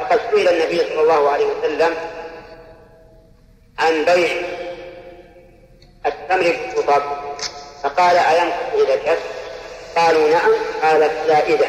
[0.00, 1.94] فقد سئل النبي صلى الله عليه وسلم
[3.78, 4.28] عن بيع
[6.06, 7.02] التمر بالرطب
[7.82, 9.18] فقال أينقص إذا كف
[9.96, 10.52] قالوا نعم.
[10.82, 11.68] قال إذا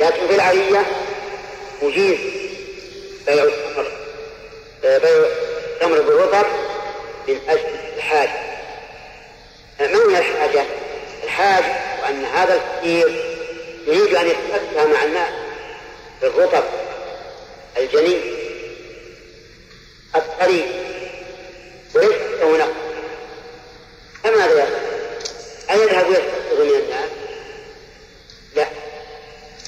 [0.00, 0.82] لكن في العرية
[1.82, 2.18] مجيز
[3.26, 3.92] بيع التمر
[4.82, 5.26] بيع
[5.72, 6.46] التمر بالرطب
[7.28, 8.54] من أجل الحاجة
[9.80, 10.64] ما هي الحاجة؟
[11.24, 13.34] الحاجة وأن هذا الفقير
[13.86, 15.43] يريد أن يتفكه مع الناس.
[16.24, 16.64] بالرطب
[17.76, 18.20] الجنين
[20.16, 20.66] الطريق
[21.94, 22.12] وليس
[22.42, 22.68] له
[24.24, 24.84] فماذا يفعل؟
[25.70, 27.10] أيذهب يستفسر من الناس؟
[28.56, 28.66] لا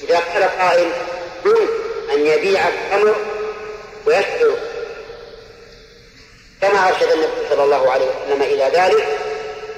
[0.03, 0.91] إذا قال قائل
[1.45, 1.67] يمكن
[2.13, 3.15] أن يبيع التمر
[4.05, 4.55] ويشتري
[6.61, 9.07] كما أرشد النبي صلى الله عليه وسلم إلى ذلك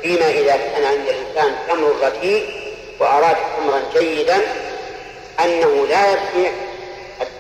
[0.02, 2.50] فيما إذا كان عند الإنسان تمر رديء
[3.00, 4.42] وأراد تمرا جيدا
[5.40, 6.52] أنه لا يبيع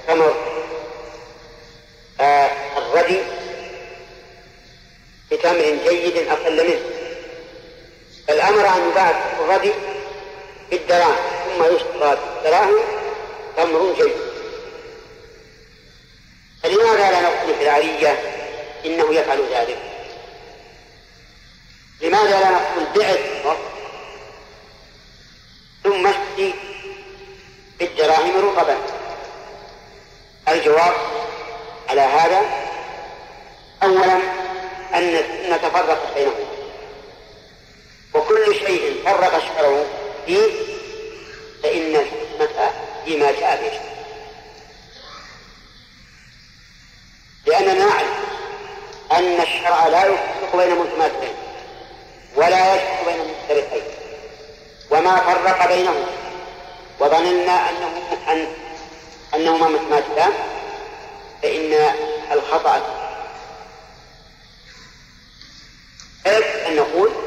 [0.10, 0.36] التمر
[2.20, 3.20] آه الردي
[5.32, 6.82] بتمر جيد أقل منه.
[8.28, 9.72] بل أمر أن يباع الردي
[10.72, 12.80] بالدراهم ثم يشترى بالدراهم
[13.57, 14.16] تمر جيد.
[16.64, 18.20] فلماذا لا نقول في العرية
[18.86, 19.78] إنه يفعل ذلك؟
[22.01, 23.16] لماذا لا نقول بع
[25.84, 26.53] ثم اشتري
[27.80, 28.98] بالدراهم رطبا
[30.51, 30.93] الجواب
[31.89, 32.41] على هذا
[33.83, 34.19] أولا
[34.95, 36.47] أن نتفرق بينهم.
[38.13, 39.83] وكل شيء فرق الشرع
[40.25, 40.51] فيه
[41.63, 42.71] فإن الحكمة
[43.05, 43.79] فيما جاء به.
[47.45, 48.13] لأننا نعلم
[49.11, 51.35] أن الشرع لا يفرق بين متماثلين
[52.35, 53.83] ولا يجمع بين مختلفين.
[54.91, 56.05] وما فرق بينهما
[56.99, 58.47] وظننا أنه أن
[59.36, 60.34] أنهما متماثلان
[61.41, 61.95] فإن
[62.32, 62.82] الخطأ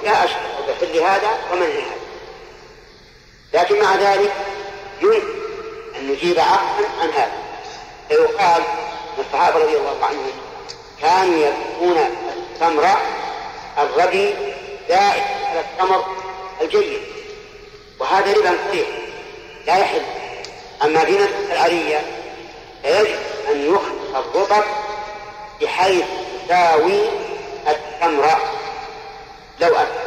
[0.04, 0.36] لا أشك
[0.68, 2.02] بحل هذا ومنع هذا.
[3.54, 4.32] لكن مع ذلك
[5.02, 5.22] يمكن
[5.96, 7.32] أن نجيب عقلا عن هذا.
[8.08, 10.32] فيقال أن الصحابة رضي الله عنهم
[11.00, 12.96] كانوا يكون التمر
[13.78, 14.34] الردي
[14.88, 16.04] زائد على التمر
[16.60, 17.02] الجيد
[17.98, 18.88] وهذا ربا صحيح
[19.66, 20.21] لا يحل.
[20.84, 22.02] أما نفس العرية
[22.82, 23.18] فيجب
[23.50, 24.64] أن يخلط الرطب
[25.60, 26.04] بحيث
[26.46, 27.00] تساوي
[27.68, 28.26] التمر
[29.60, 30.02] لو أكل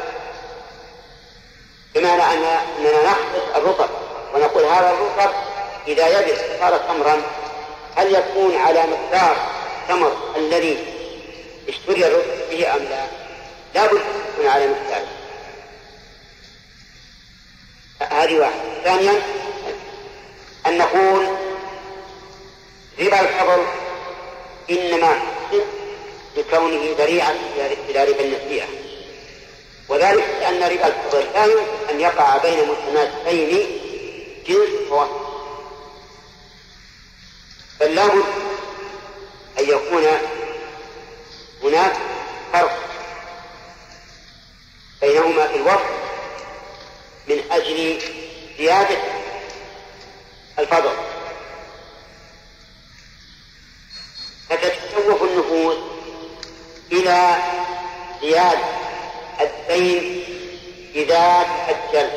[1.95, 3.89] بمعنى أننا نخلط الرطب
[4.33, 5.33] ونقول هذا الرطب
[5.87, 7.21] إذا يبس صار تمرا
[7.95, 9.37] هل يكون على مقدار
[9.81, 10.77] التمر الذي
[11.69, 13.05] اشتري الرطب به أم لا؟
[13.75, 14.01] لا بد
[14.33, 15.07] يكون على مقداره
[18.11, 18.61] هذه واحدة.
[18.83, 19.21] ثانيا
[20.67, 21.27] أن نقول
[22.99, 23.65] ربا الفضل
[24.69, 25.19] إنما
[26.37, 27.35] لكونه ذريعة
[27.89, 28.65] إلى ربا النسيئة.
[29.89, 33.79] وذلك لأن ربا الفضل لا يمكن أن يقع بين متماثلين
[34.47, 35.25] جنس ووصف
[37.79, 38.23] بل لابد
[39.59, 40.05] أن يكون
[41.63, 41.93] هناك
[42.53, 42.79] فرق
[45.01, 45.89] بينهما في الوصف
[47.27, 47.99] من أجل
[48.57, 48.97] زيادة
[50.59, 50.91] الفضل
[54.49, 55.75] فتتشوف النفوس
[56.91, 57.35] إلى
[58.21, 58.65] زيادة
[59.41, 60.23] الدين
[60.95, 62.09] إذا تأجل.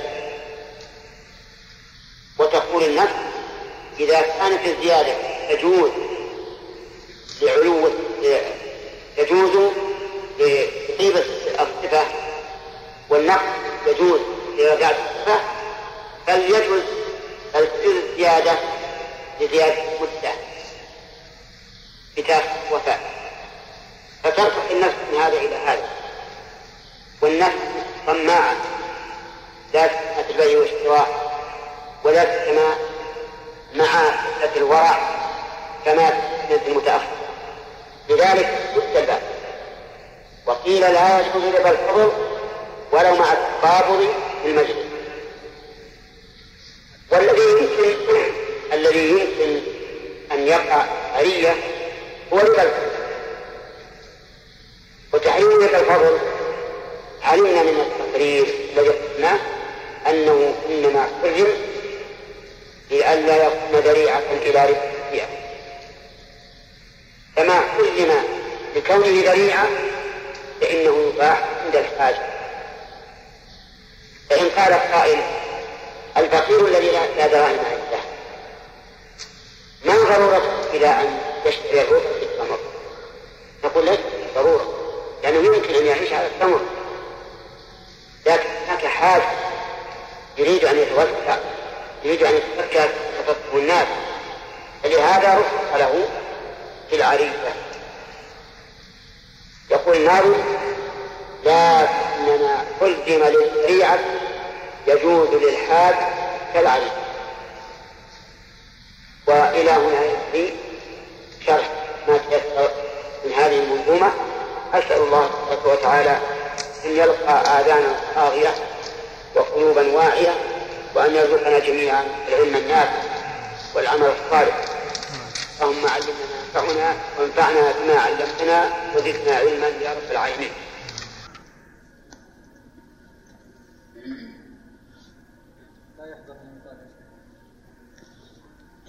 [2.39, 3.15] وتقول النفس
[4.01, 5.15] إذا كانت الزيادة
[5.55, 5.91] تجوز
[7.43, 7.91] لعلو
[9.17, 9.73] تجوز
[10.39, 11.25] لطيبة
[11.61, 12.05] الصفة
[13.09, 13.43] والنقص
[13.87, 14.21] يجوز
[14.59, 15.41] لرجعة الصفة
[16.27, 16.83] فليجوز
[17.57, 18.53] الزيادة
[19.41, 20.33] لزيادة المدة
[22.17, 23.01] كتاب وفاء
[24.23, 25.89] فترفع النفس من هذا إلى هذا.
[27.23, 27.57] والنفس
[28.07, 28.57] طماعة
[29.75, 31.33] لا في البيع والشراء
[32.05, 32.75] ولا كما
[33.75, 34.15] مع
[34.57, 34.99] الورع
[35.85, 36.11] كما
[36.49, 37.07] في المتأخر.
[38.09, 39.23] لذلك سد الباب.
[40.47, 42.13] وقيل لا يجوز ربا الفضل
[42.93, 44.88] ولو مع التقابض في المجلس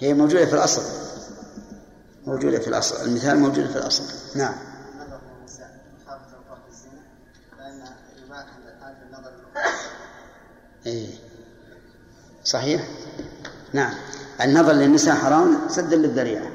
[0.10, 0.82] هي موجودة في الأصل.
[2.28, 3.06] موجودة في الأصل.
[3.06, 4.04] المثال موجود في الأصل.
[4.36, 4.56] نعم.
[10.86, 11.08] إيه.
[12.44, 12.88] صحيح؟
[13.74, 13.94] نعم.
[14.42, 16.52] النظر للنساء حرام سدا للذريعة.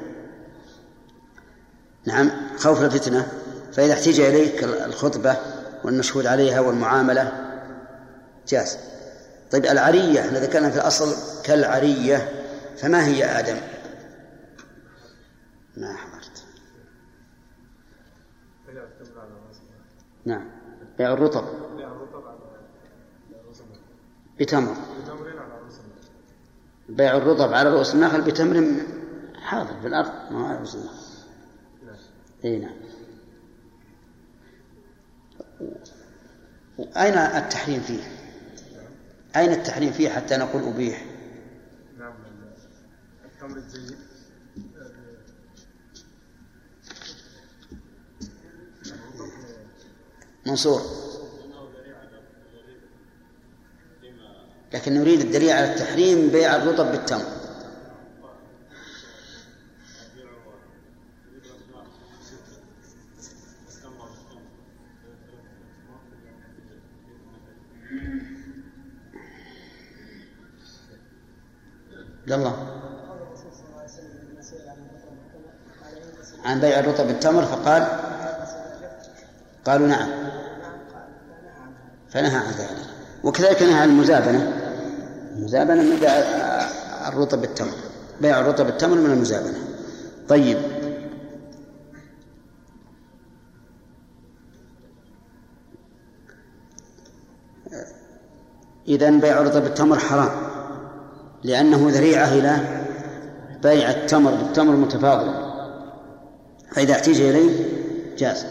[2.05, 2.31] نعم.
[2.57, 3.27] خوف الفتنة.
[3.73, 5.37] فإذا احتج إليك الخطبة
[5.83, 7.31] والمشهود عليها والمعاملة
[8.47, 8.77] جاز.
[9.51, 12.44] طيب العرية إحنا ذكرنا في الأصل كالعرية.
[12.77, 13.57] فما هي آدم؟
[15.77, 16.45] ما حضرت.
[20.25, 20.51] نعم.
[20.97, 21.45] بيع الرطب.
[24.39, 24.75] بتمر.
[26.89, 28.85] بيع الرطب على رؤوس النخل بتمر
[29.35, 30.31] حاضر في الأرض.
[30.31, 31.05] ما هو على رؤوس النخل.
[32.45, 32.75] إي نعم.
[36.97, 38.03] أين التحريم فيه؟
[39.35, 41.14] أين التحريم فيه حتى نقول أبيح؟
[50.45, 50.81] منصور.
[54.73, 57.44] لكن نريد الدليل على التحريم بيع الرطب بالتمر.
[77.25, 77.87] بالتمر فقال
[79.65, 80.09] قالوا نعم.
[82.09, 82.85] فنهى عن ذلك.
[83.23, 84.53] وكذلك نهى عن المزابنة.
[85.35, 86.11] المزابنة من بيع
[87.07, 87.73] الرطب بالتمر
[88.21, 89.57] بيع الرطب بالتمر من المزابنة.
[90.29, 90.57] طيب.
[98.87, 100.29] إذا بيع الرطب بالتمر حرام.
[101.43, 102.57] لأنه ذريعة إلى
[103.63, 104.31] بيع التمر.
[104.31, 105.44] بالتمر متفاضلا
[106.75, 107.75] فإذا احتيج إليه
[108.17, 108.45] جاز.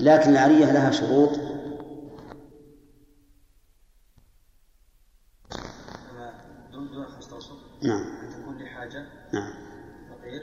[0.00, 1.38] لكن العرية لها شروط.
[6.72, 7.06] دون
[7.82, 8.04] نعم.
[8.22, 9.52] أن تكون لحاجة نعم.
[10.10, 10.42] فقير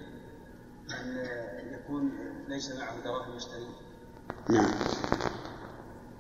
[0.99, 2.11] أن يكون
[2.47, 3.67] ليس معه دراهم يشتري
[4.49, 4.71] نعم.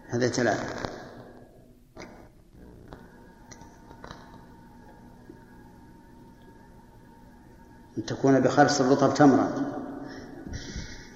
[0.07, 0.89] هذا ثلاثة.
[7.97, 9.78] أن تكون بخرص الرطب تمرا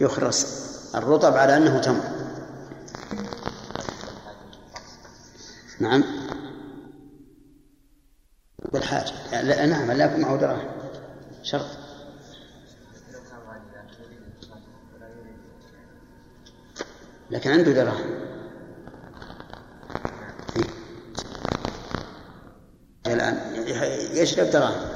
[0.03, 0.45] يخرص.
[0.95, 2.03] الرطب على أنه تمر.
[5.79, 6.03] نعم.
[8.73, 10.67] بالحاجة لا نعم يكون معه دراهم
[11.43, 11.65] شرط.
[17.31, 18.23] لكن عنده دراهم
[23.07, 23.37] الآن
[24.13, 24.89] يشرب دراهم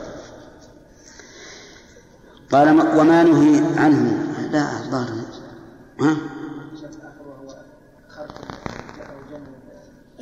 [2.51, 4.26] قال وما نهي عنه.
[4.51, 5.15] لا الظاهر
[6.01, 6.17] ها؟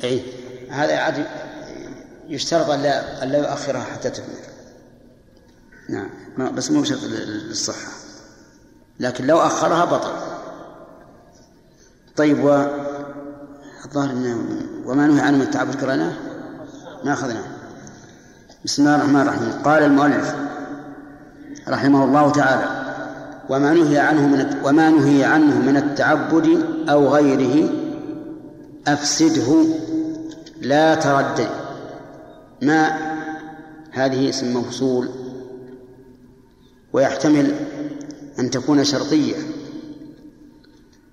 [0.04, 0.22] اي
[0.70, 1.26] هذا عاد
[2.28, 4.36] يشترط أن لا أن لا يؤخرها حتى تكمل
[5.88, 6.10] نعم.
[6.54, 7.92] بس مو بشرط للصحة.
[9.00, 10.12] لكن لو أخرها بطل.
[12.16, 12.66] طيب و
[13.84, 14.36] الظاهر
[14.84, 16.12] وما نهي عنه من التعبد قرأناه
[17.04, 17.44] ما أخذناه
[18.64, 19.62] بسم الله الرحمن الرحيم.
[19.64, 20.34] قال المؤلف
[21.68, 22.75] رحمه الله تعالى
[23.48, 27.70] وما نهي عنه من وما نهي عنه من التعبد أو غيره
[28.86, 29.64] أفسده
[30.60, 31.48] لا تردد
[32.62, 32.98] ما
[33.90, 35.08] هذه اسم موصول؟
[36.92, 37.54] ويحتمل
[38.38, 39.36] أن تكون شرطية.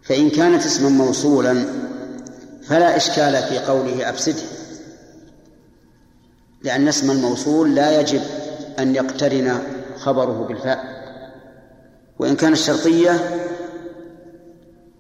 [0.04, 1.66] فإن كانت اسما موصولا
[2.64, 4.44] فلا إشكال في قوله أفسده.
[6.64, 8.22] لأن اسم الموصول لا يجب
[8.80, 9.60] أن يقترن
[9.98, 10.93] خبره بالفاء.
[12.20, 13.40] وإن كانت شرطية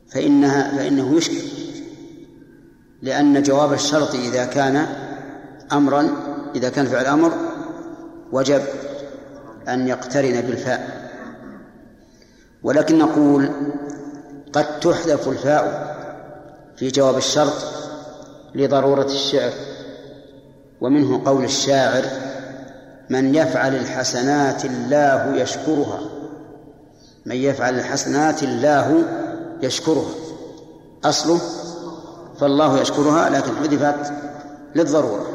[0.08, 1.48] فإنها فإنه يشكل
[3.02, 4.88] لأن جواب الشرط إذا كان
[5.72, 6.10] أمرا
[6.56, 7.32] إذا كان فعل أمر
[8.32, 8.62] وجب
[9.68, 11.04] أن يقترن بالفاء.
[12.64, 13.50] ولكن نقول
[14.54, 15.94] قد تحذف الفاء
[16.76, 17.54] في جواب الشرط
[18.56, 19.52] لضرورة الشعر
[20.82, 22.04] ومنه قول الشاعر
[23.10, 26.00] من يفعل الحسنات الله يشكرها
[27.26, 29.04] من يفعل الحسنات الله
[29.62, 30.14] يشكرها.
[31.06, 31.40] أصله
[32.40, 34.14] فالله يشكرها لكن حذفت
[34.76, 35.28] للضرورة.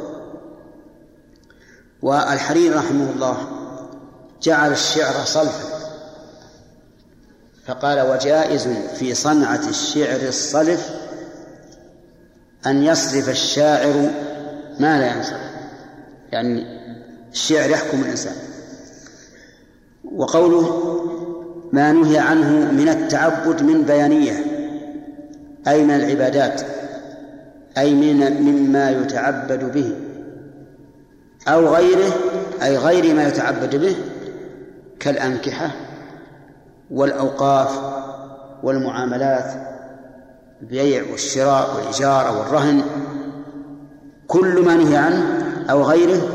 [2.02, 3.36] والحرير رحمه الله
[4.42, 5.78] جعل الشعر صلفا
[7.66, 10.90] فقال وجائز في صنعة الشعر الصلف
[12.66, 14.10] أن يصرف الشاعر
[14.80, 15.40] ما لا ينصرف.
[16.32, 16.66] يعني
[17.32, 18.36] الشعر يحكم الإنسان.
[20.14, 20.98] وقوله
[21.72, 24.32] ما نهي عنه من التعبد من بيانية
[25.68, 26.62] أي من العبادات
[27.78, 29.92] أي من مما يتعبد به
[31.48, 32.12] أو غيره
[32.62, 33.96] أي غير ما يتعبد به
[35.00, 35.70] كالأنكحة
[36.90, 37.80] والأوقاف
[38.62, 39.52] والمعاملات
[40.62, 42.82] البيع والشراء والإجارة والرهن
[44.28, 46.28] كل ما نهي عنه أو غيره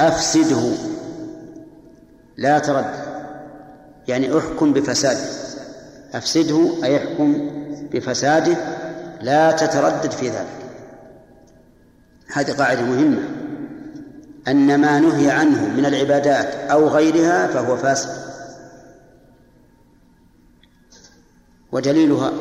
[0.00, 0.72] أفسده
[2.36, 3.01] لا ترد.
[4.08, 5.24] يعني احكم بفساده.
[6.14, 7.50] أفسده أي احكم
[7.92, 8.56] بفساده
[9.20, 10.62] لا تتردد في ذلك.
[12.32, 13.28] هذه قاعدة مهمة.
[14.48, 18.22] أن ما نهي عنه من العبادات أو غيرها فهو فاسد
[21.72, 22.32] ودليلها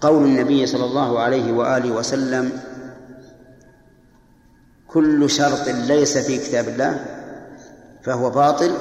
[0.00, 2.52] قول النبي صلى الله عليه وآله وسلم
[4.88, 7.04] كل شرط ليس في كتاب الله
[8.02, 8.74] فهو باطل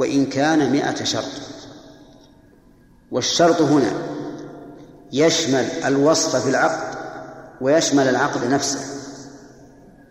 [0.00, 1.30] وإن كان مئة شرط.
[3.10, 3.92] والشرط هنا
[5.12, 6.98] يشمل الوصف في العقد
[7.60, 8.80] ويشمل العقد نفسه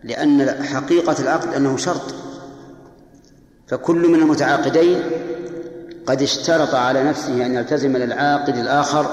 [0.04, 2.14] لأن حقيقة العقد أنه شرط.
[3.68, 5.02] فكل من المتعاقدين
[6.06, 9.06] قد اشترط على نفسه أن يلتزم للعاقد الآخر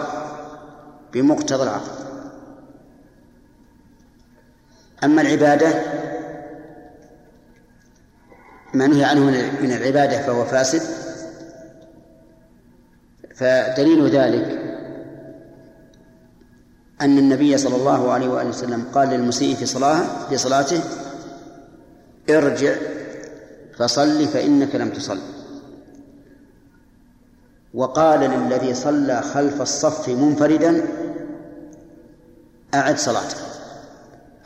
[1.14, 1.92] بمقتضى العقد.
[5.04, 5.68] أما العبادة
[8.74, 9.22] ما نهي عنه
[9.62, 10.82] من العبادة فهو فاسد.
[13.36, 14.60] فدليل ذلك
[17.02, 20.82] أن النبي صلى الله عليه وآله وسلم قال للمسيء في صلاة في صلاته
[22.30, 22.76] ارجع
[23.78, 25.20] فصل فإنك لم تصل.
[27.74, 30.88] وقال للذي صلى خلف الصف منفردا
[32.74, 33.38] أعد صلاتك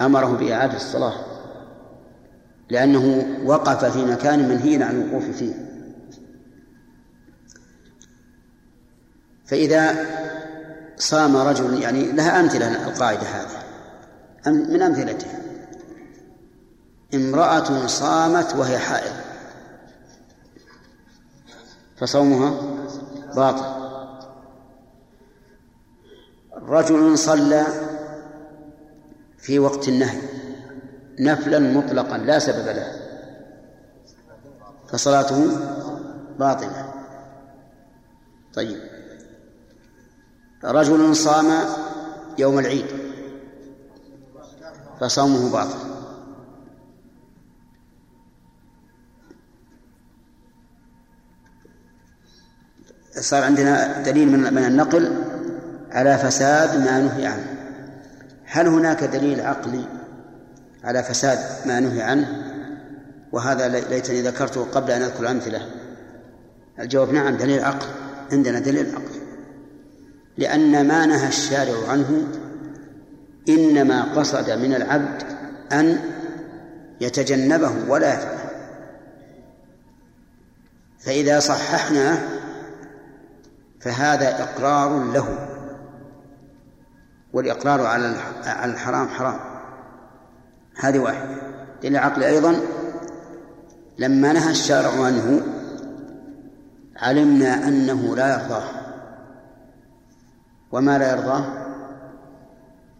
[0.01, 1.30] أمره بإعادة الصلاة.
[2.71, 5.53] لأنه وقف في مكان منهي عن الوقوف فيه.
[9.45, 10.05] فإذا
[10.97, 13.63] صام رجل يعني لها أمثلة القاعدة هذه.
[14.47, 15.39] من أمثلتها.
[17.13, 19.13] امرأة صامت وهي حائض.
[21.97, 22.61] فصومها
[23.35, 23.81] باطل.
[26.53, 27.65] رجل صلى
[29.37, 30.30] في وقت النهي.
[31.19, 33.01] نفلا مطلقا لا سبب له.
[34.89, 35.47] فصلاته
[36.39, 36.93] باطلة.
[38.53, 38.79] طيب.
[40.63, 41.45] رجل صام
[42.37, 42.85] يوم العيد.
[44.99, 45.91] فصومه باطل.
[53.19, 55.23] صار عندنا دليل من النقل
[55.91, 57.55] على فساد ما نهي عنه.
[58.45, 60.00] هل هناك دليل عقلي؟
[60.83, 62.43] على فساد ما نهي عنه
[63.31, 65.67] وهذا ليتني ذكرته قبل أن أذكر الأمثلة
[66.79, 67.87] الجواب نعم دليل عقل
[68.31, 69.21] عندنا دليل عقل
[70.37, 72.27] لأن ما نهى الشارع عنه
[73.49, 75.23] إنما قصد من العبد
[75.71, 75.99] أن
[77.01, 78.51] يتجنبه ولا يفعله.
[80.99, 82.17] فإذا صححناه
[83.81, 85.47] فهذا إقرار له
[87.33, 88.15] والإقرار على
[88.63, 89.50] الحرام حرام.
[90.81, 91.41] هذه واحدة
[91.81, 92.55] دليل العقل أيضا
[93.97, 95.41] لما نهى الشارع عنه
[96.97, 98.63] علمنا أنه لا يرضاه.
[100.71, 101.45] وما لا يرضاه؟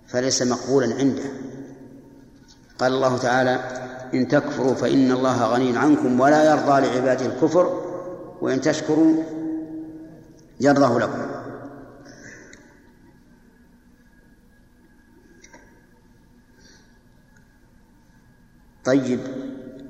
[0.08, 1.24] فليس مقبولا عنده.
[2.80, 3.60] قال الله تعالى
[4.14, 7.82] إن تكفروا فإن الله غني عنكم ولا يرضى لعباده الكفر
[8.41, 9.16] وإن تشكروا
[10.60, 11.31] يرضاه لكم.
[18.86, 19.20] طيب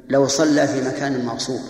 [0.09, 1.61] لو صلى في مكان مغصوب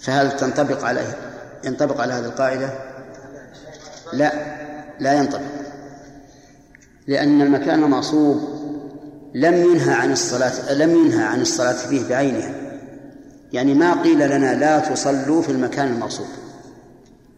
[0.00, 1.16] فهل تنطبق عليه
[1.64, 2.70] ينطبق على هذه القاعدة؟
[4.12, 4.32] لا
[5.00, 5.40] لا ينطبق
[7.06, 8.58] لأن المكان المغصوب
[9.34, 12.54] لم ينهى عن الصلاة لم ينهى عن الصلاة فيه بعينها
[13.52, 16.26] يعني ما قيل لنا لا تصلوا في المكان المغصوب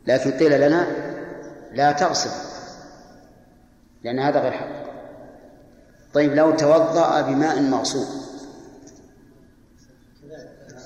[0.06, 0.86] لكن قيل لنا
[1.72, 2.30] لا تغصب
[4.04, 4.79] لأن هذا غير حق.
[6.14, 8.06] طيب لو توضأ بماء مغصوب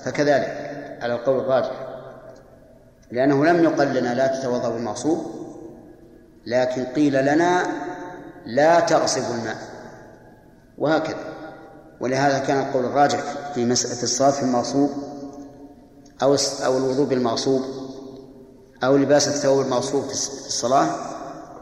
[0.05, 0.71] فكذلك
[1.01, 1.85] على القول الراجح
[3.11, 5.25] لأنه لم يقل لنا لا تتوضأ بالمغصوب
[6.45, 7.65] لكن قيل لنا
[8.45, 9.57] لا تغصب الماء.
[10.77, 11.33] وهكذا.
[11.99, 13.19] ولهذا كان القول الراجح
[13.53, 14.89] في مسألة الصلاة في المغصوب
[16.21, 16.35] أو
[16.65, 17.61] أو الوضوء بالمغصوب
[18.83, 20.87] أو لباس الثوب المغصوب في الصلاة.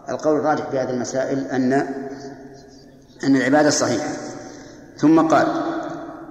[0.10, 2.03] القول الراجح في هذه المسائل أن
[3.24, 4.10] أن العبادة صحيحة.
[4.98, 5.48] ثم قال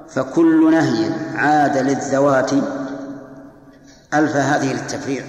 [0.09, 2.51] فكل نهي عاد للذوات
[4.15, 5.25] ألف هذه للتفريع.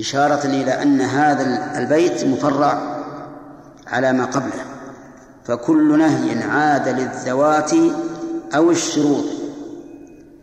[0.00, 3.02] إشارة إلى أن هذا البيت مفرع
[3.86, 4.64] على ما قبله.
[5.44, 7.72] فكل نهي عاد للذوات
[8.54, 9.24] أو الشروط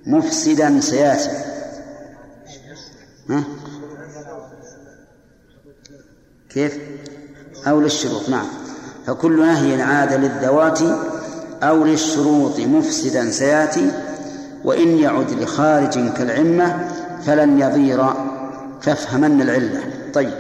[0.05, 1.29] مفسدا سياتي
[3.29, 3.43] ها؟
[6.49, 6.79] كيف؟
[7.67, 8.47] أو للشروط نعم.
[9.05, 10.79] فكل نهي عاد للذوات
[11.63, 13.91] أو للشروط مفسدا سياتي
[14.63, 16.87] وإن يعد لخارج كالعمة
[17.25, 18.13] فلن يضير.
[18.81, 19.83] فافهمن العلة.
[20.13, 20.33] طيب.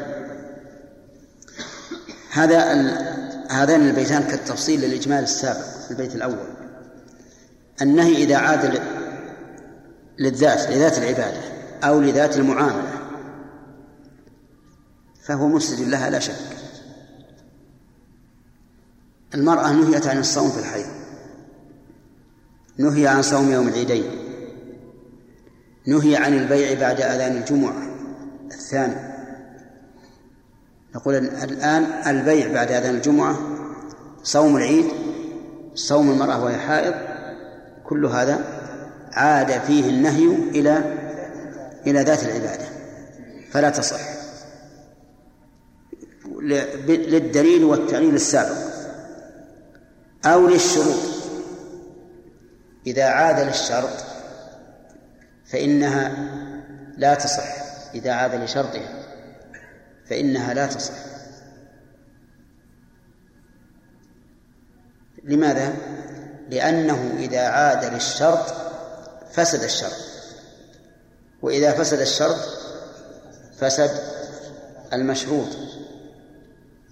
[2.31, 2.59] هذا
[3.49, 6.47] هذان البيتان كالتفصيل للإجمال السابق في البيت الأول.
[7.81, 8.81] النهي إذا عاد
[10.19, 11.41] للذات لذات العبادة
[11.83, 12.91] أو لذات المعاملة
[15.23, 16.60] فهو مفسد لها لا شك.
[19.33, 21.01] المرأة نهيت عن الصوم في الحيض
[22.77, 24.05] نهي عن صوم يوم العيدين.
[25.87, 27.81] نهي عن البيع بعد أذان الجمعة.
[28.51, 28.95] الثاني.
[30.95, 33.39] نقول الآن البيع بعد أذان الجمعة
[34.23, 34.85] صوم العيد
[35.75, 36.93] صوم المرأة وهي حائض
[37.83, 38.39] كل هذا
[39.13, 40.97] عاد فيه النهي إلى
[41.87, 42.65] إلى ذات العبادة.
[43.51, 43.99] فلا تصح.
[46.87, 48.70] للدليل والتعليل السابق.
[50.25, 51.11] أو للشروط.
[52.87, 54.05] إذا عاد للشرط
[55.45, 56.31] فإنها
[56.97, 57.61] لا تصح.
[57.93, 59.05] إذا عاد لشرطها
[60.09, 60.93] فإنها لا تصح.
[65.23, 65.73] لماذا؟
[66.49, 68.53] لأنه إذا عاد للشرط
[69.31, 70.11] فسد الشرط.
[71.41, 72.39] وإذا فسد الشرط
[73.57, 73.91] فسد
[74.93, 75.47] المشروط.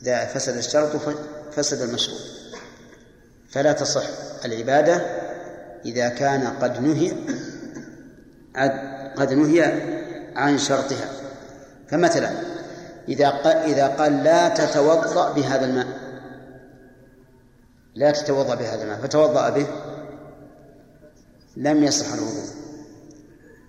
[0.02, 0.96] إذا فسد الشرط
[1.52, 2.39] فسد المشروط.
[3.52, 4.04] فلا تصح.
[4.46, 4.96] العبادة
[5.86, 7.12] إذا كان قد نهي
[9.18, 9.64] قد نهي
[10.36, 11.10] عن شرطها.
[11.88, 12.32] فمثلا
[13.08, 13.28] إذا
[13.66, 15.88] إذا قال لا تتوضأ بهذا الماء
[17.96, 19.68] لا تتوضأ بهذا الماء فتوضأ به
[21.58, 22.50] لم يصح الوضوء.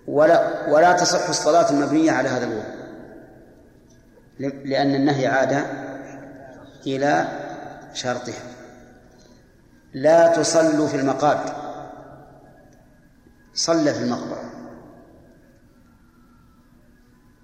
[0.07, 2.81] ولا ولا تصح الصلاة المبنية على هذا الوضوء.
[4.65, 5.63] لأن النهي عاد
[6.87, 7.27] إلى
[7.93, 8.60] شرطها.
[9.93, 11.53] لا تصلوا في المقابر
[13.53, 14.51] صلى في المقبرة.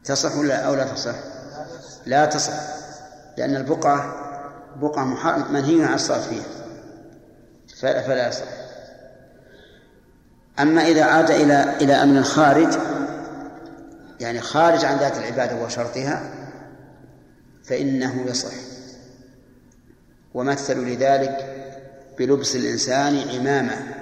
[0.04, 1.16] تصح ولا أو لا تصح؟
[2.06, 2.54] لا تصح
[3.38, 4.16] لأن البقعة
[4.76, 5.06] بقعة
[5.52, 6.44] منهي عن الصلاة فيها.
[7.82, 8.48] فلا يصح.
[10.60, 12.78] أما إذا عاد إلى إلى أمن خارج
[14.20, 16.34] يعني خارج عن ذات العبادة وشرطها
[17.64, 18.54] فإنه يصح.
[20.34, 21.58] ومثلوا لذلك
[22.18, 23.94] بلبس الإنسان عمامة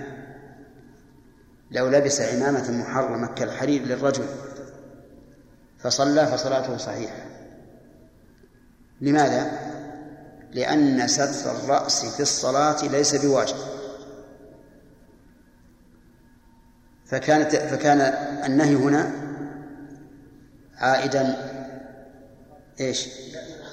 [1.72, 4.26] لو لبس عمامة محرمة كالحرير للرجل
[5.80, 7.26] فصلى فصلاته صحيحة
[9.02, 9.52] لماذا؟
[10.52, 13.56] لأن ستر الرأس في الصلاة ليس بواجب
[17.06, 18.02] فكانت فكان
[18.46, 19.12] النهي هنا
[20.78, 21.52] عائدا
[22.80, 23.08] إيش؟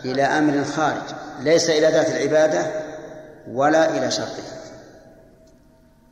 [0.04, 1.02] إلى أمر خارج
[1.40, 2.81] ليس إلى ذات العبادة
[3.48, 4.62] ولا إلى شرطها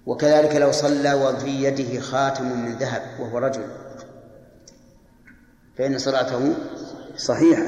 [0.06, 3.66] وكذلك لو صلى وفي يده خاتم من ذهب وهو رجل.
[5.78, 6.54] فإن صلاته
[7.16, 7.66] صحيحة.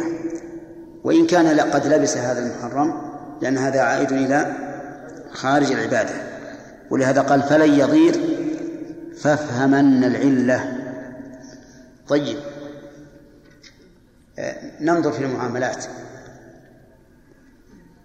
[1.05, 3.13] وإن كان قد لبس هذا المحرم
[3.43, 4.57] لأن هذا عائد إلى
[5.33, 6.15] خارج العبادة.
[6.91, 8.15] ولهذا قال فلن يضير
[9.21, 10.79] فافهمن العلة.
[12.09, 12.39] طيب.
[14.39, 15.85] آه، ننظر في المعاملات.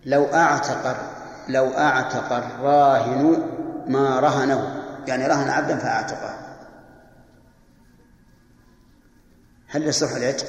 [0.05, 1.16] لو أعتق
[1.49, 3.43] لو أعتق الراهن
[3.87, 4.83] ما رهنه.
[5.07, 6.37] يعني رهن عبدا فأعتقه.
[9.67, 10.47] هل يصح العتق؟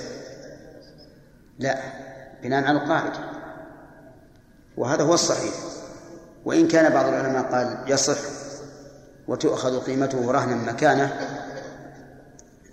[1.59, 1.79] لا
[2.43, 3.19] بناء على القاعدة.
[4.77, 5.55] وهذا هو الصحيح.
[6.45, 8.19] وإن كان بعض العلماء قال يصح
[9.29, 11.21] وتؤخذ قيمته رهنا مكانه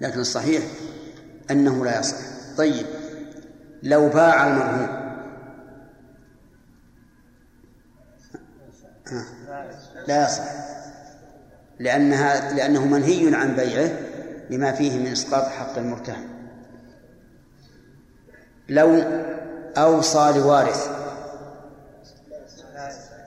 [0.02, 0.64] لكن الصحيح
[1.52, 2.18] أنه لا يصح.
[2.57, 2.85] طيب
[3.84, 5.05] لو باع المرهون
[10.07, 10.44] لا يصح.
[11.80, 13.91] لأنها لأنه منهي عن بيعه
[14.49, 16.27] لما فيه من إسقاط حق المرتهن.
[18.69, 19.03] لو
[19.77, 20.90] أوصى لوارث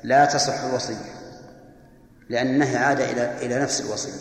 [0.04, 1.14] لا تصح الوصية
[2.28, 4.12] لأن النهي عاد إلى إلى نفس الوصية.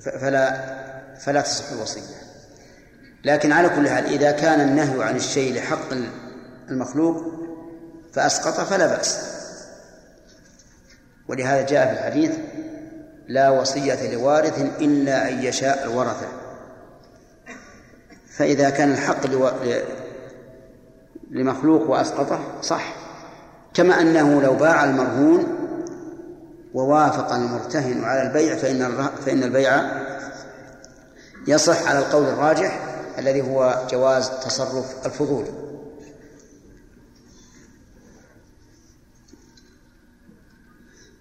[0.00, 0.72] فلا
[1.18, 2.16] فلا تصح الوصية.
[3.24, 5.88] لكن على كل حال إذا كان النهي عن الشيء لحق
[6.68, 7.24] المخلوق
[8.12, 9.31] فأسقط فلا بأس.
[11.32, 12.30] ولهذا جاء في الحديث
[13.28, 16.26] لا وصية لوارث إلا أن يشاء الورثة
[18.36, 19.26] فإذا كان الحق
[21.30, 22.94] لمخلوق وأسقطه صح.
[23.74, 25.46] كما أنه لو باع المرهون
[26.74, 29.82] ووافق المرتهن على البيع فإن فإن البيع
[31.46, 32.78] يصح على القول الراجح
[33.18, 35.44] الذي هو جواز تصرف الفضول.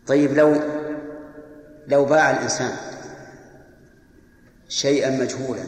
[0.07, 0.55] طيب لو
[1.87, 2.75] لو باع الإنسان
[4.67, 5.63] شيئا مجهولا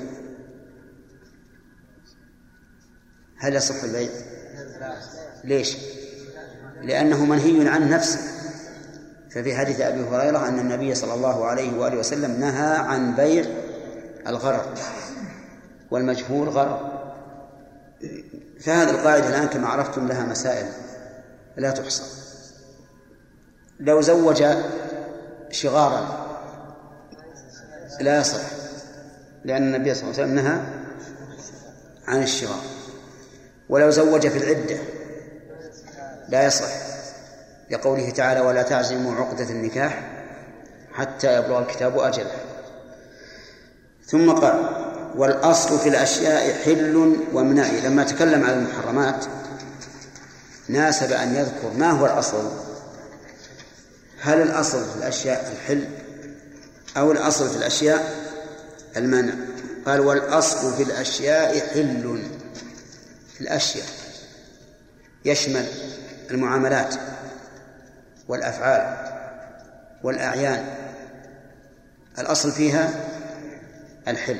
[3.37, 4.09] هل يصح البيع؟
[5.43, 5.77] ليش؟
[6.81, 8.19] لأنه منهي عن نفسه
[9.31, 13.45] ففي حديث أبي هريرة أن النبي صلى الله عليه وآله وسلم نهى عن بيع
[14.27, 14.73] الغرر
[15.91, 17.03] والمجهول غرر
[18.59, 20.65] فهذه القاعدة الآن كما عرفتم لها مسائل
[21.57, 22.22] لا تحصى
[23.83, 24.43] لو زوج
[25.51, 26.27] شغارا
[27.99, 28.41] لا يصح
[29.45, 30.61] لأن النبي صلى الله عليه وسلم نهى
[32.07, 32.61] عن الشغار.
[33.69, 34.77] ولو زوج في العدة
[36.29, 36.69] لا يصح
[37.71, 40.11] لقوله تعالى ولا تعزموا عقدة النكاح
[40.93, 42.31] حتى يبلغ الكتاب أجله
[44.05, 44.83] ثم قال
[45.15, 49.25] والأصل في الأشياء حل ومنعي لما تكلم عن المحرمات
[50.69, 52.72] ناسب أن يذكر ما هو الأصل.
[54.23, 55.87] هل الأصل في الأشياء الحل
[56.97, 58.23] أو الأصل في الأشياء
[58.97, 59.33] المنع؟
[59.85, 62.21] قال والأصل في الأشياء حل.
[63.33, 63.87] في الأشياء
[65.25, 65.67] يشمل
[66.31, 66.95] المعاملات
[68.27, 69.13] والأفعال
[70.03, 70.75] والأعيان.
[72.19, 72.89] الأصل فيها
[74.07, 74.39] الحل.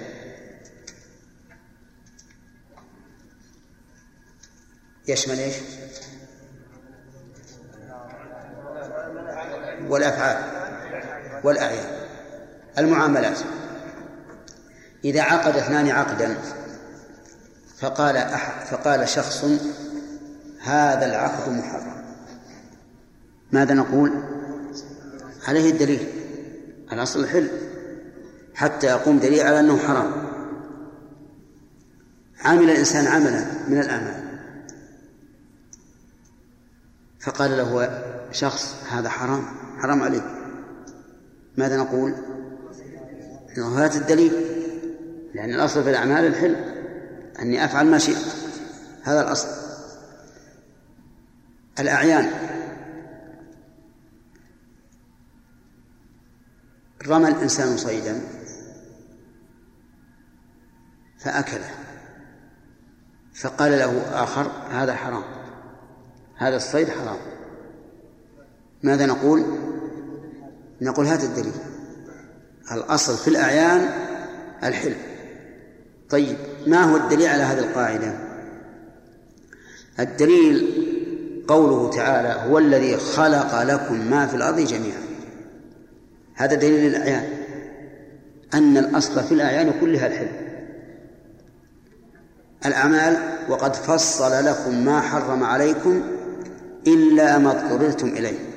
[5.07, 5.55] يشمل إيش؟
[9.89, 10.37] والأفعال
[11.43, 12.03] والأعيان.
[12.77, 13.37] المعاملات.
[15.05, 16.37] إذا عقد اثنان عقدا
[17.79, 19.45] فقال أحد فقال شخص
[20.61, 22.03] هذا العقد محرم.
[23.51, 24.11] ماذا نقول؟
[25.47, 26.07] عليه الدليل.
[26.91, 27.47] الأصل الحل
[28.55, 30.11] حتى يقوم دليل على أنه حرام.
[32.39, 34.23] عمل الإنسان عملا من الأعمال.
[37.19, 38.01] فقال له
[38.31, 39.62] شخص هذا حرام.
[39.83, 40.23] حرام عليك.
[41.57, 42.15] ماذا نقول؟
[43.57, 44.33] هات الدليل.
[45.33, 46.55] لأن الأصل في الأعمال الحل
[47.39, 48.35] أني أفعل ما شئت.
[49.03, 49.47] هذا الأصل.
[51.79, 52.31] الأعيان.
[57.07, 58.21] رمى الإنسان صيدا
[61.19, 61.71] فأكله.
[63.35, 65.23] فقال له آخر هذا حرام.
[66.37, 67.19] هذا الصيد حرام.
[68.83, 69.72] ماذا نقول؟
[70.83, 71.53] نقول هذا الدليل.
[72.71, 73.89] الأصل في الأعيان
[74.63, 74.95] الحل
[76.09, 76.37] طيب
[76.67, 78.13] ما هو الدليل على هذه القاعدة؟
[79.99, 80.83] الدليل
[81.47, 85.01] قوله تعالى هو الذي خلق لكم ما في الأرض جميعا
[86.35, 87.23] هذا دليل الأعيان
[88.53, 90.27] أن الأصل في الأعيان كلها الحل
[92.65, 93.17] الأعمال
[93.49, 96.01] وقد فصل لكم ما حرم عليكم
[96.87, 98.52] إلا ما اضطررتم إليه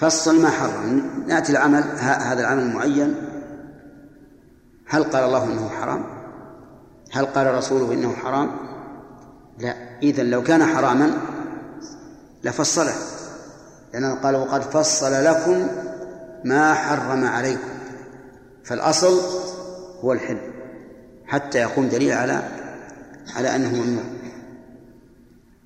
[0.00, 1.24] فصل ما حرم.
[1.26, 3.14] نأتي العمل هذا العمل المعين
[4.88, 6.04] هل قال الله إنه حرام؟
[7.12, 8.50] هل قال رسوله إنه حرام؟
[9.58, 9.74] لا.
[10.02, 11.12] إذا لو كان حراما
[12.44, 12.92] لفصله.
[13.92, 15.66] لأنه قال وقد فصل لكم
[16.44, 17.68] ما حرم عليكم.
[18.64, 19.20] فالأصل
[20.00, 20.38] هو الحل.
[21.26, 22.42] حتى يقوم دليل على
[23.36, 24.04] على أنه ممنوع.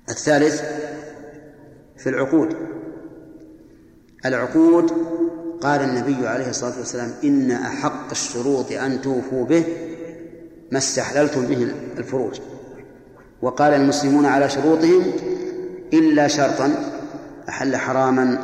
[0.09, 0.61] الثالث
[1.97, 2.55] في العقود.
[4.25, 4.91] العقود.
[5.61, 9.65] قال النبي عليه الصلاة والسلام إن أحق الشروط أن توفوا به
[10.71, 12.39] ما استحللتم به الفروج.
[13.41, 15.11] وقال المسلمون على شروطهم
[15.93, 16.91] إلا شرطا
[17.49, 18.39] أحل حراما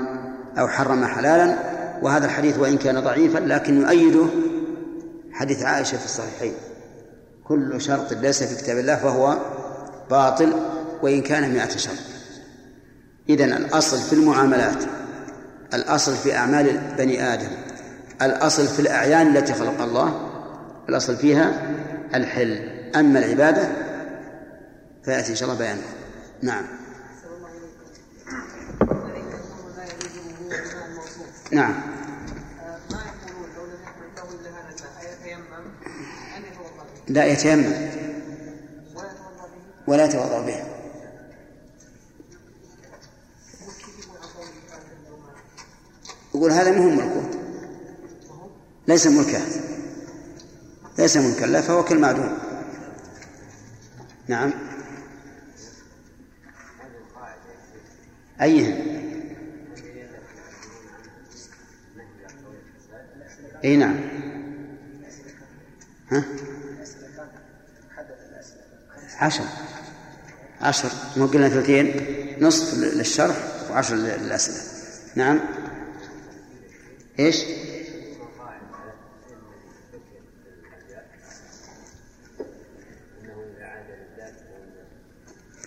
[0.57, 1.55] أو حرم حلالا.
[2.01, 4.25] وهذا الحديث وإن كان ضعيفا لكن يؤيده
[5.31, 6.53] حديث عائشة في الصحيحين.
[7.43, 9.37] كل شرط ليس في كتاب الله فهو
[10.09, 10.53] باطل
[11.01, 11.93] وإن كان مئة شرط.
[13.29, 14.83] إذن الأصل في المعاملات.
[15.73, 17.49] الأصل في أعمال بني آدم.
[18.21, 20.29] الأصل في الأعيان التي خلق الله.
[20.89, 21.71] الأصل فيها
[22.15, 22.81] الحل.
[22.95, 23.69] أما العبادة
[25.03, 25.81] فيأتي إن شاء الله بيانه
[26.41, 26.65] نعم.
[31.51, 31.73] نعم.
[37.07, 37.73] لا يتيمم.
[39.87, 40.70] ولا يتوضأ به.
[46.35, 47.29] يقول هذا مهم ملكه
[48.87, 49.41] ليس ملكه
[50.97, 52.37] ليس ملكا لا فهو كالمعدوم
[54.27, 54.51] نعم.
[58.41, 58.91] أيهم
[63.63, 63.99] أي نعم.
[66.09, 66.23] ها؟
[69.17, 69.43] عشر.
[70.61, 70.89] عشر.
[71.17, 71.95] مو قلنا ثلثين
[72.39, 73.37] نصف للشرح
[73.71, 74.57] وعشر للأسئلة.
[75.15, 75.39] نعم.
[77.19, 77.45] إيش؟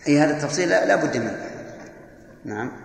[0.09, 1.51] إي هذا التفصيل لا بد منه.
[2.45, 2.85] نعم.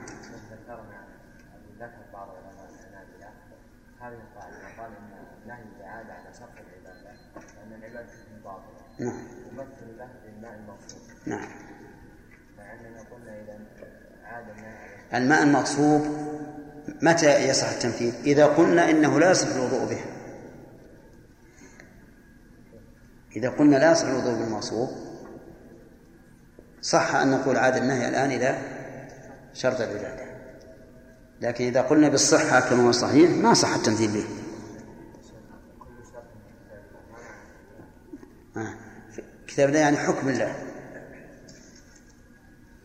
[8.99, 9.13] نعم.
[9.51, 11.49] يمثل له بالماء المغصوب نعم.
[12.57, 13.59] مع اننا قلنا إذا
[14.23, 14.77] عاد الماء
[15.13, 16.01] الماء المغصوب
[17.01, 19.99] متى يصح التمثيل؟ إذا قلنا إنه لا يصح الوضوء به.
[23.35, 24.89] إذا قلنا لا يصح الوضوء بالمغصوب
[26.81, 28.57] صح أن نقول عاد النهي الآن إذا
[29.53, 30.25] شرط العبادة
[31.41, 34.25] لكن إذا قلنا بالصحة كما هو صحيح ما صح التمثيل به.
[38.57, 38.73] آه.
[39.47, 40.55] كتاب الله يعني حكم الله.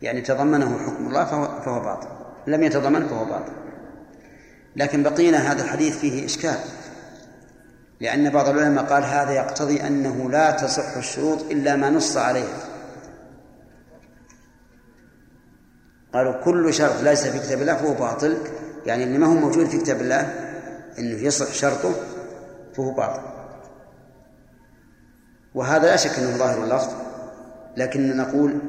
[0.01, 2.07] يعني تضمنه حكم الله فهو, فهو باطل.
[2.47, 3.64] لم يتضمن فهو باطل.
[4.75, 6.57] لكن بقينا هذا الحديث فيه إشكال.
[7.99, 12.57] لأن بعض العلماء قال هذا يقتضي أنه لا تصح الشروط إلا ما نص عليها
[16.13, 18.37] قالوا كل شرط ليس في كتاب الله فهو باطل.
[18.85, 20.21] يعني اللي ما هو موجود في كتاب الله
[20.99, 21.91] إنه يصح شرطه
[22.77, 23.21] فهو باطل.
[25.55, 26.93] وهذا لا شك إنه ظاهر اللفظ.
[27.77, 28.59] لكن نقول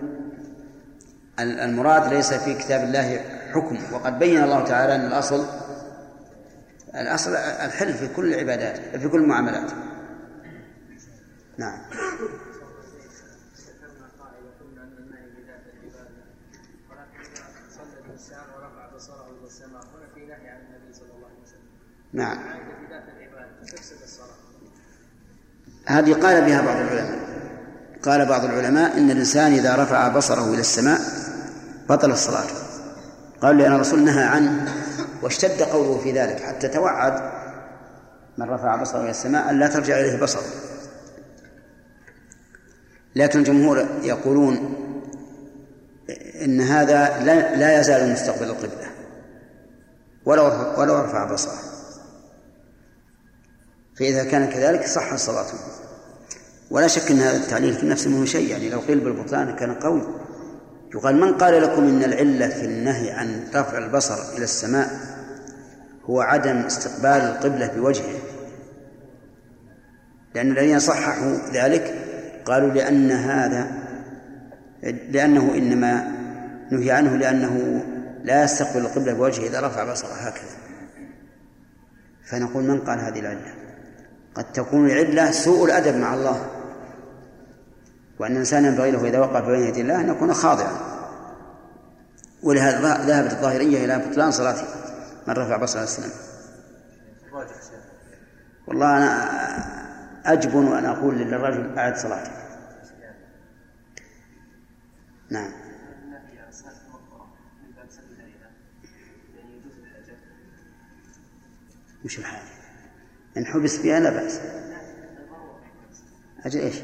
[1.41, 3.21] المراد ليس في كتاب الله
[3.53, 3.79] حكم.
[3.93, 5.47] وقد بين الله تعالى أن الأصل
[7.01, 9.71] الأصل الحل في كل العبادات في كل المعاملات.
[11.59, 11.79] نعم.
[22.13, 22.39] نعم.
[25.87, 27.19] هذه قال بها بعض العلماء.
[28.03, 31.01] قال بعض العلماء إن الإنسان إذا رفع بصره إلى السماء
[31.89, 32.47] بطل الصلاة.
[33.41, 34.86] قال لأن الرسول نهى عنه
[35.23, 37.33] واشتد قوله في ذلك حتى توعد
[38.39, 40.43] من رفع بصره إلى السماء أن لا ترجع إليه بصره
[43.17, 44.75] لكن الجمهور يقولون
[46.45, 47.25] إن هذا
[47.57, 48.91] لا يزال مستقبل القبلة.
[50.25, 50.45] ولو
[50.79, 51.59] ولو رفع بصره.
[53.99, 55.59] فإذا كان كذلك صح صلاته.
[56.71, 60.03] ولا شك أن هذا التعليل في النفس منه شيء يعني لو قيل بالبطلان كان قوي.
[60.95, 64.91] يقال من قال لكم إن العلة في النهي عن رفع البصر إلى السماء
[66.05, 68.19] هو عدم استقبال القبلة بوجهه؟
[70.35, 71.95] لأن الذين صححوا ذلك
[72.45, 73.87] قالوا لأن هذا
[74.83, 76.13] لأنه إنما
[76.71, 77.85] نهي عنه لأنه
[78.25, 80.57] لا يستقبل القبلة بوجهه إذا رفع بصره هكذا.
[82.31, 83.55] فنقول من قال هذه العلة؟
[84.35, 86.56] قد تكون العلة سوء الأدب مع الله.
[88.19, 90.97] وأن الإنسان ينبغي له إذا وقف بين يدي الله أن يكون خاضعا.
[92.43, 94.65] ولهذا ذهبت الظاهرية إلى بطلان صلاته
[95.27, 96.11] من رفع بصره السلام.
[98.67, 102.33] والله أنا أجبن وأنا أقول للرجل أعد صلاتك.
[105.31, 105.53] نعم.
[112.05, 112.43] وش الحال؟
[113.37, 114.41] إن حبس فيها لا بأس.
[116.45, 116.77] أجل إيش؟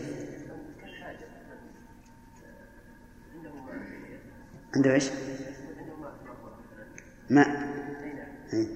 [4.76, 5.10] عنده إيش؟
[7.30, 7.48] ماء.
[8.52, 8.66] إيه.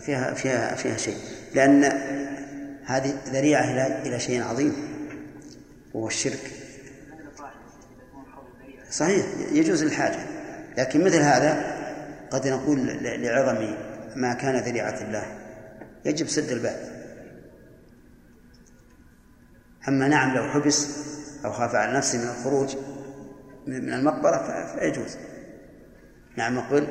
[0.00, 1.16] فيها فيها فيها شيء.
[1.54, 1.84] لأن
[2.84, 4.74] هذه ذريعة إلى إلى شيء عظيم.
[5.94, 6.50] وهو الشرك.
[8.90, 10.26] صحيح يجوز الحاجة
[10.78, 11.82] لكن مثل هذا
[12.30, 13.74] قد نقول لعظم
[14.16, 15.24] ما كان ذريعة الله.
[16.04, 16.91] يجب سد الباب.
[19.88, 20.88] أما نعم لو حبس
[21.44, 22.76] أو خاف على نفسه من الخروج
[23.66, 25.16] من المقبرة فيجوز.
[26.36, 26.86] نعم نقول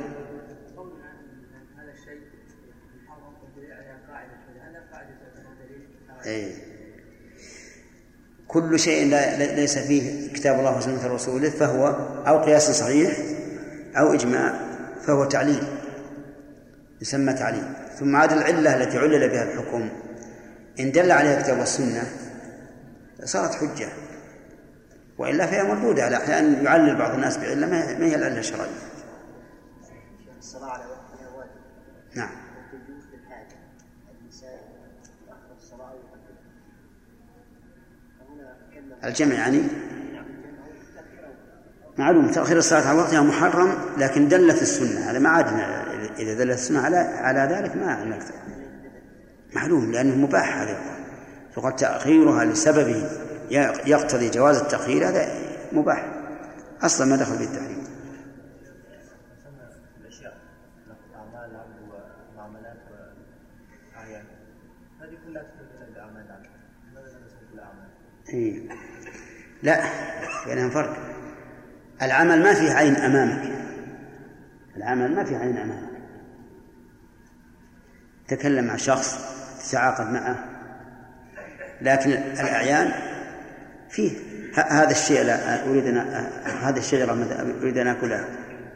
[6.26, 6.52] أي
[8.48, 11.88] كل شيء لا ليس فيه كتاب الله وسنة رسوله فهو
[12.28, 13.18] أو قياس صحيح
[13.98, 14.54] أو إجماع
[15.08, 15.64] فهو تعليل.
[17.02, 17.64] يسمى تعليل.
[18.00, 19.90] ثم عاد العلة التي علل بها الحكم.
[20.80, 22.04] إن دل عليها الكتاب والسنة
[23.26, 23.90] صارت حجة.
[25.22, 28.70] وإلا فهي مردودة على أحيانا يعلل بعض الناس بعلة ما هي العلة الشرعية
[30.40, 31.48] الصلاة على وقتها
[32.16, 32.30] نعم.
[39.04, 39.62] الجمع يعني؟
[41.98, 45.48] معلوم تأخير الصلاة عن وقتها محرم لكن دلت السنة على ما عاد
[46.20, 48.36] إذا دلت السنة على على ذلك ما نكتب
[49.54, 51.01] معلوم لأنه مباح هذا
[51.54, 53.10] فقد تأخيرها لسبب
[53.86, 55.28] يقتضي جواز التأخير هذا
[55.72, 56.06] مباح.
[56.82, 57.82] أصلا ما دخل في التحريم.
[68.30, 68.70] إيه.
[69.64, 69.84] لا
[70.46, 70.98] بينهم فرق.
[72.02, 73.52] العمل ما فيه عين أمامك.
[74.78, 75.92] العمل ما فيه عين أمامك.
[78.28, 79.20] تكلم مع شخص
[79.70, 80.51] تتعاقد معه.
[81.82, 82.92] لكن الأعيان
[83.90, 84.12] فيه.
[84.56, 85.98] هذا الشيء لا أريد أن
[86.62, 87.28] هذه الشجرة
[87.62, 88.26] أريد أن آكلها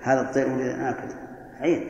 [0.03, 1.07] هذا الطير أريد أن آكل
[1.61, 1.89] عين.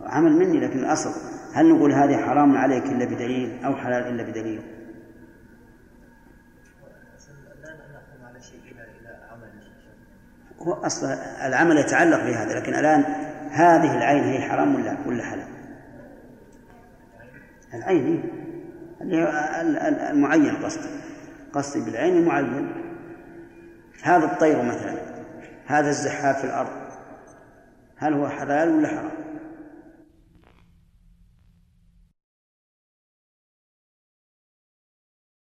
[0.00, 1.10] عمل مني لكن الأصل.
[1.54, 4.60] هل نقول هذه حرام عليك إلا بدليل أو حلال إلا بدليل؟
[10.58, 11.06] هو أصل
[11.46, 13.04] العمل يتعلق بهذا لكن الآن
[13.50, 15.46] هذه العين هي حرام ولا ولا حلال؟
[17.74, 18.93] العين هي اللي هو ال- ال-
[20.10, 20.88] المعين قصدي
[21.52, 22.72] قصدي بالعين المعين
[24.02, 24.94] هذا الطير مثلا
[25.66, 26.70] هذا الزحاف في الأرض
[27.96, 29.23] هل هو حلال ولا حرام؟